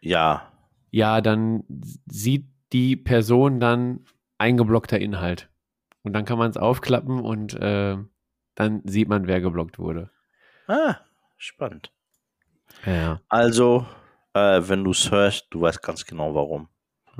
[0.00, 0.52] Ja.
[0.90, 1.64] Ja, dann
[2.06, 4.04] sieht die Person dann
[4.38, 5.48] eingeblockter Inhalt.
[6.02, 7.96] Und dann kann man es aufklappen und äh,
[8.54, 10.10] dann sieht man, wer geblockt wurde.
[10.66, 10.96] Ah,
[11.36, 11.92] spannend.
[12.86, 13.20] Ja.
[13.28, 13.86] Also,
[14.34, 16.68] äh, wenn du es hörst, du weißt ganz genau warum.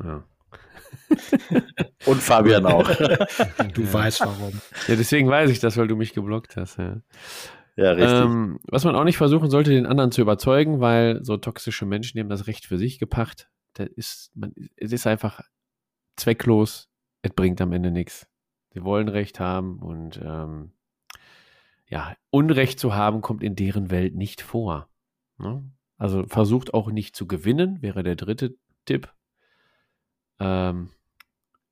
[0.03, 0.24] Ja.
[2.07, 2.89] und Fabian auch.
[2.89, 4.61] du weißt warum.
[4.89, 6.78] Ja, deswegen weiß ich das, weil du mich geblockt hast.
[6.78, 6.97] Ja.
[7.81, 8.12] Ja, richtig.
[8.12, 12.20] Ähm, was man auch nicht versuchen sollte, den anderen zu überzeugen, weil so toxische Menschen,
[12.20, 13.49] haben das Recht für sich gepacht.
[13.72, 15.41] Das ist, man, es ist einfach
[16.16, 16.91] zwecklos.
[17.22, 18.28] Es bringt am Ende nichts.
[18.74, 20.72] Sie wollen Recht haben und ähm,
[21.87, 24.91] ja, Unrecht zu haben kommt in deren Welt nicht vor.
[25.39, 25.64] Ne?
[25.97, 29.11] Also versucht auch nicht zu gewinnen, wäre der dritte Tipp.
[30.39, 30.91] Ähm,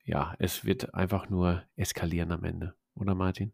[0.05, 3.53] ja, es wird einfach nur eskalieren am Ende, oder Martin?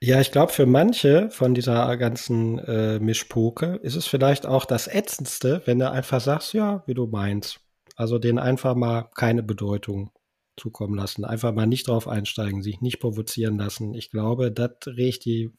[0.00, 4.88] Ja, ich glaube, für manche von dieser ganzen äh, Mischpoke ist es vielleicht auch das
[4.88, 7.60] Ätzendste, wenn du einfach sagst, ja, wie du meinst.
[7.96, 10.10] Also den einfach mal keine Bedeutung
[10.56, 11.24] zukommen lassen.
[11.24, 13.94] Einfach mal nicht drauf einsteigen, sich nicht provozieren lassen.
[13.94, 15.50] Ich glaube, das regt die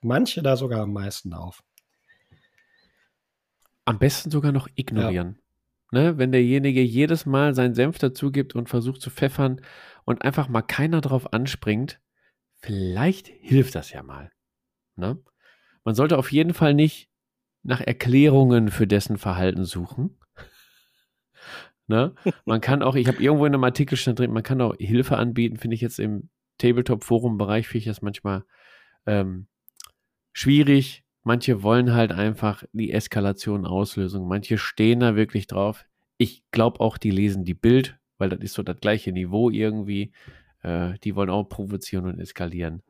[0.00, 1.62] manche da sogar am meisten auf.
[3.84, 5.38] Am besten sogar noch ignorieren.
[5.92, 6.00] Ja.
[6.00, 6.18] Ne?
[6.18, 9.60] Wenn derjenige jedes Mal seinen Senf dazugibt und versucht zu pfeffern
[10.04, 12.00] und einfach mal keiner drauf anspringt,
[12.62, 14.30] Vielleicht hilft das ja mal.
[14.94, 15.18] Ne?
[15.84, 17.10] Man sollte auf jeden Fall nicht
[17.64, 20.16] nach Erklärungen für dessen Verhalten suchen.
[21.88, 22.14] ne?
[22.44, 25.16] Man kann auch, ich habe irgendwo in einem Artikel stand drin, man kann auch Hilfe
[25.16, 28.44] anbieten, finde ich jetzt im Tabletop-Forum-Bereich, finde ich das manchmal
[29.06, 29.48] ähm,
[30.32, 31.04] schwierig.
[31.24, 34.26] Manche wollen halt einfach die Eskalation auslösen.
[34.26, 35.84] Manche stehen da wirklich drauf.
[36.16, 40.12] Ich glaube auch, die lesen die Bild, weil das ist so das gleiche Niveau irgendwie.
[40.62, 42.82] Äh, die wollen auch provozieren und eskalieren.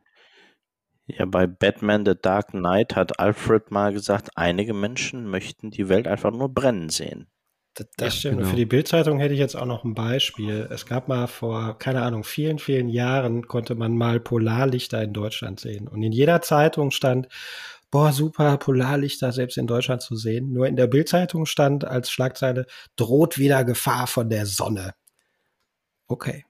[1.07, 6.07] Ja, bei Batman The Dark Knight hat Alfred mal gesagt, einige Menschen möchten die Welt
[6.07, 7.27] einfach nur brennen sehen.
[7.75, 8.39] Das, das ja, stimmt.
[8.39, 8.51] Genau.
[8.51, 10.69] Für die Bildzeitung hätte ich jetzt auch noch ein Beispiel.
[10.71, 15.59] Es gab mal vor, keine Ahnung, vielen, vielen Jahren konnte man mal Polarlichter in Deutschland
[15.59, 15.89] sehen.
[15.89, 17.29] Und in jeder Zeitung stand,
[17.91, 20.53] boah, super, Polarlichter selbst in Deutschland zu sehen.
[20.53, 22.67] Nur in der Bildzeitung stand als Schlagzeile,
[22.97, 24.95] droht wieder Gefahr von der Sonne.
[26.07, 26.45] Okay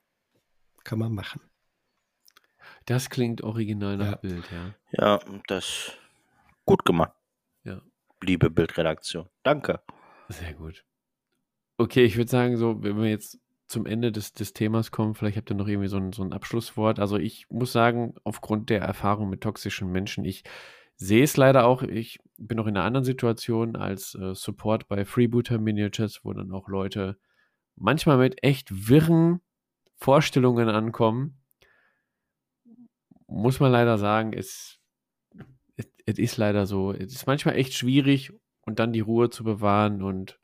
[0.84, 1.40] kann man machen.
[2.86, 4.16] Das klingt original nach ja.
[4.16, 4.74] Bild, ja.
[4.92, 5.92] Ja, das
[6.64, 7.12] gut gemacht.
[7.64, 7.80] Ja.
[8.22, 9.28] Liebe Bildredaktion.
[9.42, 9.80] Danke.
[10.28, 10.84] Sehr gut.
[11.78, 15.36] Okay, ich würde sagen, so, wenn wir jetzt zum Ende des, des Themas kommen, vielleicht
[15.36, 16.98] habt ihr noch irgendwie so ein, so ein Abschlusswort.
[16.98, 20.44] Also ich muss sagen, aufgrund der Erfahrung mit toxischen Menschen, ich
[20.96, 25.04] sehe es leider auch, ich bin noch in einer anderen Situation als äh, Support bei
[25.04, 27.18] Freebooter Miniatures, wo dann auch Leute
[27.76, 29.40] manchmal mit echt wirren
[30.02, 31.40] Vorstellungen ankommen,
[33.28, 34.80] muss man leider sagen, es,
[36.04, 36.92] ist leider so.
[36.92, 38.32] Es ist manchmal echt schwierig
[38.62, 40.40] und dann die Ruhe zu bewahren und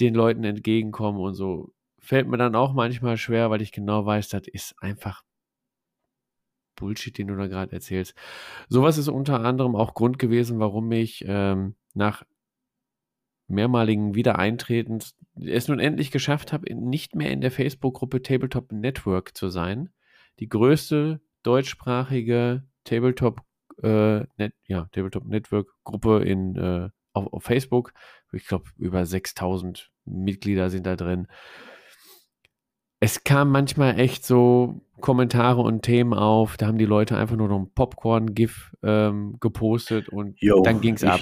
[0.00, 1.74] den Leuten entgegenkommen und so.
[1.98, 5.22] Fällt mir dann auch manchmal schwer, weil ich genau weiß, das ist einfach
[6.76, 8.14] Bullshit, den du da gerade erzählst.
[8.70, 12.24] Sowas ist unter anderem auch Grund gewesen, warum ich ähm, nach
[13.48, 15.14] mehrmaligen Wiedereintretens
[15.46, 19.90] es nun endlich geschafft habe, nicht mehr in der Facebook-Gruppe Tabletop Network zu sein.
[20.38, 23.42] Die größte deutschsprachige Tabletop,
[23.82, 27.92] äh, Net, ja, Tabletop Network Gruppe in, äh, auf, auf Facebook.
[28.32, 31.26] Ich glaube, über 6000 Mitglieder sind da drin.
[33.00, 37.48] Es kam manchmal echt so Kommentare und Themen auf, da haben die Leute einfach nur
[37.48, 41.20] noch ein Popcorn-GIF ähm, gepostet und Yo, dann ging es ab.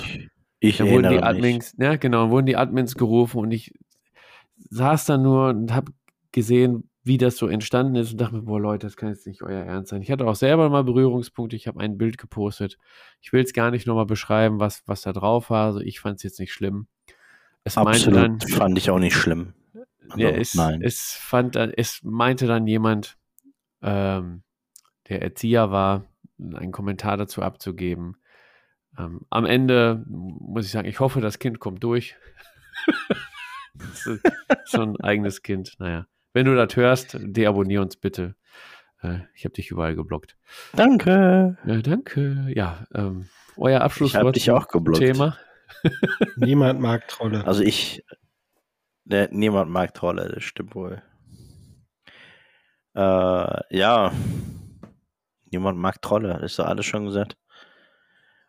[0.59, 1.87] Ich dann wurden die Admins, mich.
[1.87, 3.73] ja genau, wurden die Admins gerufen und ich
[4.71, 5.93] saß da nur und habe
[6.33, 9.43] gesehen, wie das so entstanden ist und dachte mir, boah Leute, das kann jetzt nicht
[9.43, 10.03] euer Ernst sein.
[10.03, 12.79] Ich hatte auch selber mal Berührungspunkte, ich habe ein Bild gepostet.
[13.21, 15.67] Ich will es gar nicht nochmal beschreiben, was, was da drauf war.
[15.67, 16.87] Also ich fand es jetzt nicht schlimm.
[17.65, 19.55] Es Absolut, dann, fand ich auch nicht schlimm.
[20.11, 20.83] Also, ja, es, nein.
[20.83, 23.17] Es, fand, es meinte dann jemand,
[23.83, 24.43] ähm,
[25.09, 26.05] der Erzieher war,
[26.39, 28.17] einen Kommentar dazu abzugeben.
[28.99, 32.17] Ähm, am Ende muss ich sagen, ich hoffe, das Kind kommt durch.
[34.65, 35.75] so ein eigenes Kind.
[35.79, 38.35] Naja, wenn du das hörst, deabonnier uns bitte.
[39.03, 40.37] Äh, ich habe dich überall geblockt.
[40.75, 41.57] Danke.
[41.65, 42.47] Ja, danke.
[42.55, 44.15] Ja, ähm, euer Abschlusswort.
[44.15, 45.01] Ich habe dich auch geblockt.
[45.01, 45.37] Thema.
[46.37, 47.47] niemand mag Trolle.
[47.47, 48.05] Also ich,
[49.05, 51.03] ne, niemand mag Trolle, das stimmt wohl.
[52.95, 54.13] Äh, ja,
[55.51, 57.37] niemand mag Trolle, das ist doch alles schon gesagt.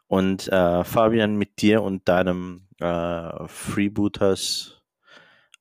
[0.07, 4.78] Und äh, Fabian, mit dir und deinem äh, Freebooters,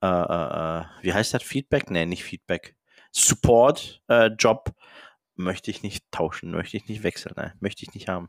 [0.03, 1.43] äh, äh, äh, wie heißt das?
[1.43, 1.91] Feedback?
[1.91, 2.77] Nee, nicht Feedback.
[3.13, 4.73] Support-Job äh,
[5.37, 7.55] möchte ich nicht tauschen, möchte ich nicht wechseln, ne?
[7.61, 8.29] möchte ich nicht haben.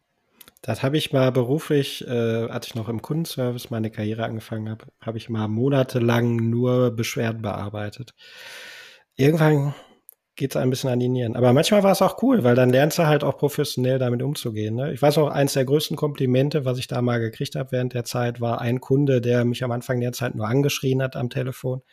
[0.62, 4.88] Das habe ich mal beruflich, äh, als ich noch im Kundenservice meine Karriere angefangen habe,
[5.00, 8.14] habe ich mal monatelang nur Beschwerden bearbeitet.
[9.16, 9.74] Irgendwann
[10.40, 11.36] geht es ein bisschen an die Nieren.
[11.36, 14.76] Aber manchmal war es auch cool, weil dann lernst du halt auch professionell damit umzugehen.
[14.76, 14.94] Ne?
[14.94, 18.06] Ich weiß auch, eins der größten Komplimente, was ich da mal gekriegt habe während der
[18.06, 21.84] Zeit, war ein Kunde, der mich am Anfang der Zeit nur angeschrien hat am Telefon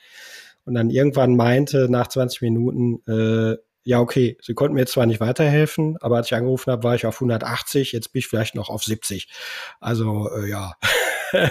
[0.67, 5.21] und dann irgendwann meinte nach 20 Minuten, äh, ja, okay, Sie konnten mir zwar nicht
[5.21, 8.69] weiterhelfen, aber als ich angerufen habe, war ich auf 180, jetzt bin ich vielleicht noch
[8.69, 9.29] auf 70.
[9.81, 10.75] Also, äh, ja.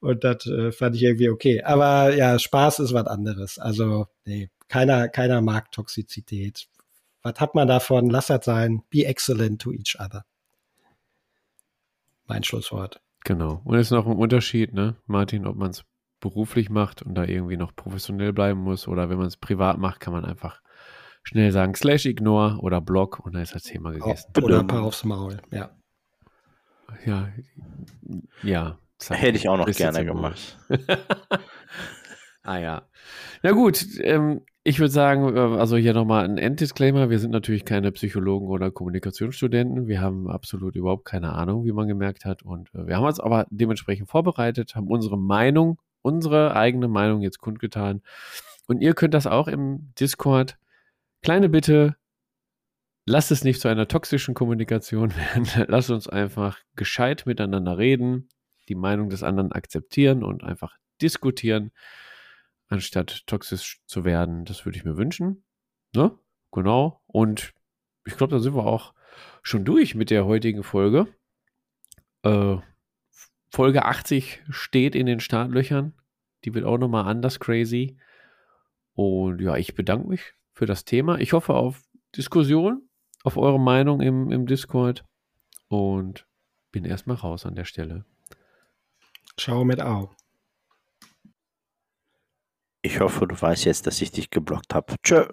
[0.00, 1.62] und das äh, fand ich irgendwie okay.
[1.62, 3.58] Aber ja, Spaß ist was anderes.
[3.58, 6.66] Also, nee, keiner, keiner mag Toxizität.
[7.22, 8.10] Was hat man davon?
[8.10, 8.82] Lass das sein.
[8.90, 10.24] Be excellent to each other.
[12.26, 13.00] Mein Schlusswort.
[13.24, 13.62] Genau.
[13.64, 15.84] Und es ist noch ein Unterschied, ne, Martin, ob man es
[16.20, 20.00] beruflich macht und da irgendwie noch professionell bleiben muss oder wenn man es privat macht,
[20.00, 20.60] kann man einfach
[21.22, 24.32] schnell sagen slash ignore oder block und dann ist das Thema gegessen.
[24.42, 25.70] Oder ein paar aufs Maul, ja.
[27.04, 27.32] Ja,
[28.42, 28.78] ja.
[29.08, 30.58] Hätte ich auch noch gerne gemacht.
[32.42, 32.88] ah ja.
[33.42, 37.10] Na gut, ähm, ich würde sagen, äh, also hier nochmal ein Enddisclaimer.
[37.10, 39.86] Wir sind natürlich keine Psychologen oder Kommunikationsstudenten.
[39.86, 42.42] Wir haben absolut überhaupt keine Ahnung, wie man gemerkt hat.
[42.42, 47.40] Und äh, wir haben uns aber dementsprechend vorbereitet, haben unsere Meinung, unsere eigene Meinung jetzt
[47.40, 48.00] kundgetan.
[48.66, 50.56] Und ihr könnt das auch im Discord.
[51.22, 51.96] Kleine Bitte,
[53.04, 55.66] lasst es nicht zu einer toxischen Kommunikation werden.
[55.68, 58.30] lasst uns einfach gescheit miteinander reden,
[58.70, 61.70] die Meinung des anderen akzeptieren und einfach diskutieren
[62.74, 64.44] anstatt toxisch zu werden.
[64.44, 65.44] Das würde ich mir wünschen.
[65.94, 66.16] Ne?
[66.52, 67.00] Genau.
[67.06, 67.54] Und
[68.04, 68.94] ich glaube, da sind wir auch
[69.42, 71.06] schon durch mit der heutigen Folge.
[72.22, 72.56] Äh,
[73.48, 75.94] Folge 80 steht in den Startlöchern.
[76.44, 77.96] Die wird auch nochmal anders crazy.
[78.94, 81.18] Und ja, ich bedanke mich für das Thema.
[81.18, 81.82] Ich hoffe auf
[82.16, 82.88] Diskussion,
[83.22, 85.04] auf eure Meinung im, im Discord.
[85.68, 86.26] Und
[86.72, 88.04] bin erstmal raus an der Stelle.
[89.36, 90.10] Ciao mit Au.
[92.84, 94.94] Ich hoffe, du weißt jetzt, dass ich dich geblockt habe.
[95.02, 95.24] Tschö.